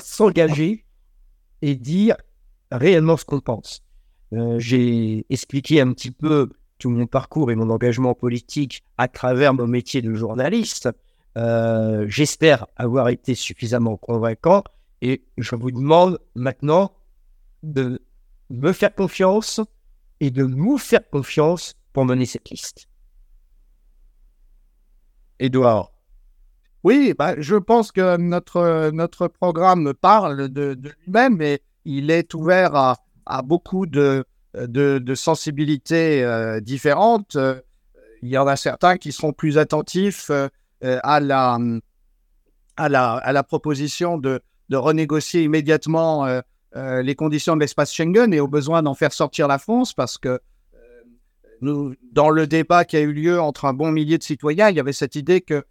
s'engager 0.00 0.86
et 1.60 1.74
dire 1.74 2.16
réellement 2.72 3.16
ce 3.16 3.24
qu'on 3.24 3.40
pense. 3.40 3.82
J'ai 4.58 5.26
expliqué 5.28 5.80
un 5.80 5.92
petit 5.92 6.12
peu 6.12 6.50
tout 6.78 6.88
mon 6.88 7.06
parcours 7.06 7.50
et 7.50 7.56
mon 7.56 7.68
engagement 7.68 8.14
politique 8.14 8.84
à 8.96 9.08
travers 9.08 9.52
mon 9.52 9.66
métier 9.66 10.02
de 10.02 10.14
journaliste. 10.14 10.88
Euh, 11.36 12.06
J'espère 12.08 12.66
avoir 12.76 13.08
été 13.08 13.34
suffisamment 13.34 13.96
convaincant 13.96 14.64
et 15.00 15.24
je 15.38 15.54
vous 15.54 15.70
demande 15.70 16.18
maintenant 16.34 16.92
de 17.62 18.02
me 18.50 18.72
faire 18.72 18.94
confiance 18.94 19.60
et 20.18 20.30
de 20.30 20.44
nous 20.44 20.76
faire 20.76 21.08
confiance 21.08 21.74
pour 21.92 22.04
mener 22.04 22.26
cette 22.26 22.50
liste. 22.50 22.86
Édouard, 25.38 25.92
Oui, 26.84 27.14
bah, 27.18 27.34
je 27.38 27.56
pense 27.56 27.92
que 27.92 28.16
notre, 28.16 28.90
notre 28.92 29.28
programme 29.28 29.94
parle 29.94 30.48
de, 30.48 30.76
lui-même 30.82 31.40
et 31.40 31.62
il 31.84 32.10
est 32.10 32.34
ouvert 32.34 32.74
à, 32.74 32.96
à 33.24 33.40
beaucoup 33.40 33.86
de, 33.86 34.24
de, 34.54 35.14
sensibilités 35.14 36.22
euh, 36.24 36.60
différentes. 36.60 37.36
Euh, 37.36 37.60
Il 38.22 38.28
y 38.28 38.36
en 38.36 38.46
a 38.46 38.56
certains 38.56 38.98
qui 38.98 39.12
seront 39.12 39.32
plus 39.32 39.56
attentifs 39.56 40.30
à, 40.82 41.20
la, 41.20 41.58
à, 42.76 42.88
la, 42.88 43.12
à 43.14 43.32
la 43.32 43.42
proposition 43.42 44.18
de, 44.18 44.40
de 44.70 44.76
renégocier 44.76 45.42
immédiatement 45.42 46.26
euh, 46.26 46.40
euh, 46.76 47.02
les 47.02 47.14
conditions 47.14 47.56
de 47.56 47.60
l'espace 47.60 47.92
Schengen 47.92 48.32
et 48.32 48.40
au 48.40 48.48
besoin 48.48 48.82
d'en 48.82 48.94
faire 48.94 49.12
sortir 49.12 49.48
la 49.48 49.58
France 49.58 49.92
parce 49.92 50.16
que 50.16 50.40
euh, 51.62 51.94
dans 52.12 52.30
le 52.30 52.46
débat 52.46 52.84
qui 52.84 52.96
a 52.96 53.00
eu 53.00 53.12
lieu 53.12 53.40
entre 53.40 53.64
un 53.64 53.74
bon 53.74 53.90
millier 53.90 54.16
de 54.16 54.22
citoyens, 54.22 54.70
il 54.70 54.76
y 54.76 54.80
avait 54.80 54.92
cette 54.92 55.16
idée 55.16 55.40
que 55.40 55.64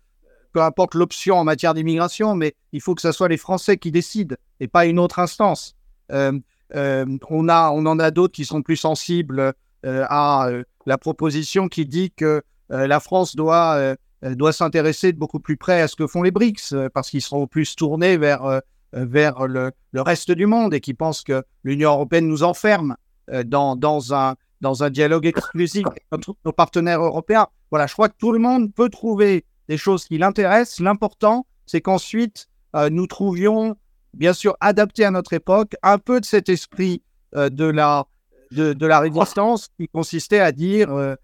peu 0.52 0.62
importe 0.62 0.96
l'option 0.96 1.36
en 1.36 1.44
matière 1.44 1.74
d'immigration, 1.74 2.36
mais 2.36 2.56
il 2.74 2.82
faut 2.82 2.96
que 2.96 3.02
ce 3.02 3.12
soit 3.12 3.30
les 3.30 3.38
Français 3.38 3.78
qui 3.78 3.92
décident 3.92 4.36
et 4.60 4.68
pas 4.68 4.86
une 4.86 5.00
autre 5.00 5.20
instance. 5.20 5.76
Euh, 6.12 6.38
euh, 6.76 7.06
on, 7.30 7.48
a, 7.50 7.72
on 7.72 7.86
en 7.86 8.00
a 8.00 8.12
d'autres 8.12 8.34
qui 8.34 8.46
sont 8.46 8.62
plus 8.62 8.76
sensibles 8.76 9.54
euh, 9.86 10.06
à 10.10 10.50
euh, 10.50 10.64
la 10.86 10.98
proposition 10.98 11.68
qui 11.70 11.86
dit 11.86 12.12
que 12.12 12.42
euh, 12.72 12.88
la 12.88 13.00
France 13.00 13.36
doit, 13.36 13.76
euh, 13.76 13.96
doit 14.24 14.54
s'intéresser 14.54 15.12
de 15.14 15.18
beaucoup 15.18 15.40
plus 15.40 15.58
près 15.58 15.82
à 15.82 15.88
ce 15.88 15.96
que 15.96 16.08
font 16.08 16.24
les 16.24 16.32
BRICS, 16.32 16.74
euh, 16.74 16.90
parce 16.94 17.10
qu'ils 17.10 17.22
seront 17.22 17.48
plus 17.48 17.76
tournés 17.76 18.18
vers, 18.18 18.44
euh, 18.46 18.60
vers 18.94 19.48
le, 19.48 19.72
le 19.92 20.02
reste 20.02 20.32
du 20.32 20.46
monde 20.46 20.74
et 20.74 20.82
qui 20.82 20.94
pensent 20.94 21.24
que 21.24 21.44
l'Union 21.64 21.92
européenne 21.92 22.28
nous 22.28 22.44
enferme 22.44 22.96
euh, 23.32 23.44
dans, 23.44 23.76
dans, 23.76 24.14
un, 24.14 24.36
dans 24.62 24.84
un 24.84 24.90
dialogue 24.90 25.26
exclusif 25.26 25.86
avec 25.88 26.28
nos 26.46 26.52
partenaires 26.52 27.02
européens. 27.02 27.48
Voilà, 27.72 27.88
je 27.88 27.94
crois 27.94 28.10
que 28.10 28.18
tout 28.18 28.32
le 28.32 28.40
monde 28.40 28.74
peut 28.74 28.90
trouver 28.90 29.46
des 29.68 29.78
choses 29.78 30.06
qui 30.06 30.18
l'intéressent. 30.18 30.80
L'important, 30.80 31.46
c'est 31.66 31.82
qu'ensuite, 31.82 32.50
euh, 32.76 32.90
nous 32.90 33.08
trouvions, 33.08 33.76
bien 34.14 34.34
sûr, 34.34 34.58
adapté 34.60 35.06
à 35.06 35.12
notre 35.12 35.34
époque, 35.34 35.76
un 35.84 36.00
peu 36.00 36.20
de 36.20 36.26
cet 36.26 36.50
esprit 36.50 37.04
euh, 37.36 37.50
de, 37.50 37.66
la, 37.66 38.06
de, 38.52 38.86
la 38.86 39.00
résistance 39.00 39.70
qui 39.78 39.88
consistait 39.88 40.40
à 40.40 40.52
dire, 40.52 40.92
euh, 40.92 41.16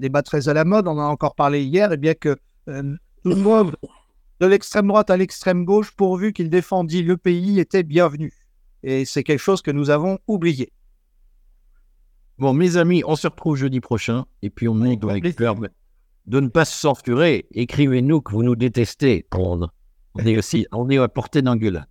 débat 0.00 0.22
très 0.22 0.48
à 0.48 0.54
la 0.54 0.64
mode, 0.64 0.88
on 0.88 0.92
en 0.92 0.98
a 0.98 1.04
encore 1.04 1.34
parlé 1.34 1.62
hier, 1.62 1.92
et 1.92 1.96
bien 1.96 2.14
que 2.14 2.36
euh, 2.68 2.96
tout 3.22 3.30
le 3.30 3.36
monde, 3.36 3.76
de 4.40 4.46
l'extrême 4.46 4.88
droite 4.88 5.10
à 5.10 5.16
l'extrême 5.16 5.64
gauche, 5.64 5.92
pourvu 5.92 6.32
qu'il 6.32 6.50
défendit 6.50 7.02
le 7.02 7.16
pays, 7.16 7.60
était 7.60 7.82
bienvenu. 7.82 8.32
Et 8.82 9.04
c'est 9.04 9.22
quelque 9.22 9.40
chose 9.40 9.62
que 9.62 9.70
nous 9.70 9.90
avons 9.90 10.18
oublié. 10.26 10.72
Bon, 12.38 12.54
mes 12.54 12.78
amis, 12.78 13.02
on 13.06 13.16
se 13.16 13.28
retrouve 13.28 13.56
jeudi 13.56 13.80
prochain. 13.80 14.24
Et 14.40 14.48
puis, 14.48 14.66
on 14.66 14.82
est 14.82 15.04
avec 15.04 15.36
peur 15.36 15.56
de 16.26 16.40
ne 16.40 16.48
pas 16.48 16.64
se 16.64 16.74
censurer. 16.74 17.46
Écrivez-nous 17.52 18.22
que 18.22 18.32
vous 18.32 18.42
nous 18.42 18.56
détestez. 18.56 19.26
On, 19.34 19.68
on 20.14 20.20
est 20.20 20.38
aussi, 20.38 20.66
on 20.72 20.88
est 20.88 20.96
à 20.96 21.08
portée 21.08 21.42
d'engueulade. 21.42 21.86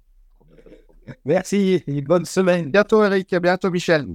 Merci 1.26 1.84
et 1.86 2.02
bonne 2.02 2.26
semaine. 2.26 2.72
Bientôt, 2.72 3.04
Eric, 3.04 3.32
à 3.34 3.40
bientôt, 3.40 3.70
Michel. 3.70 4.08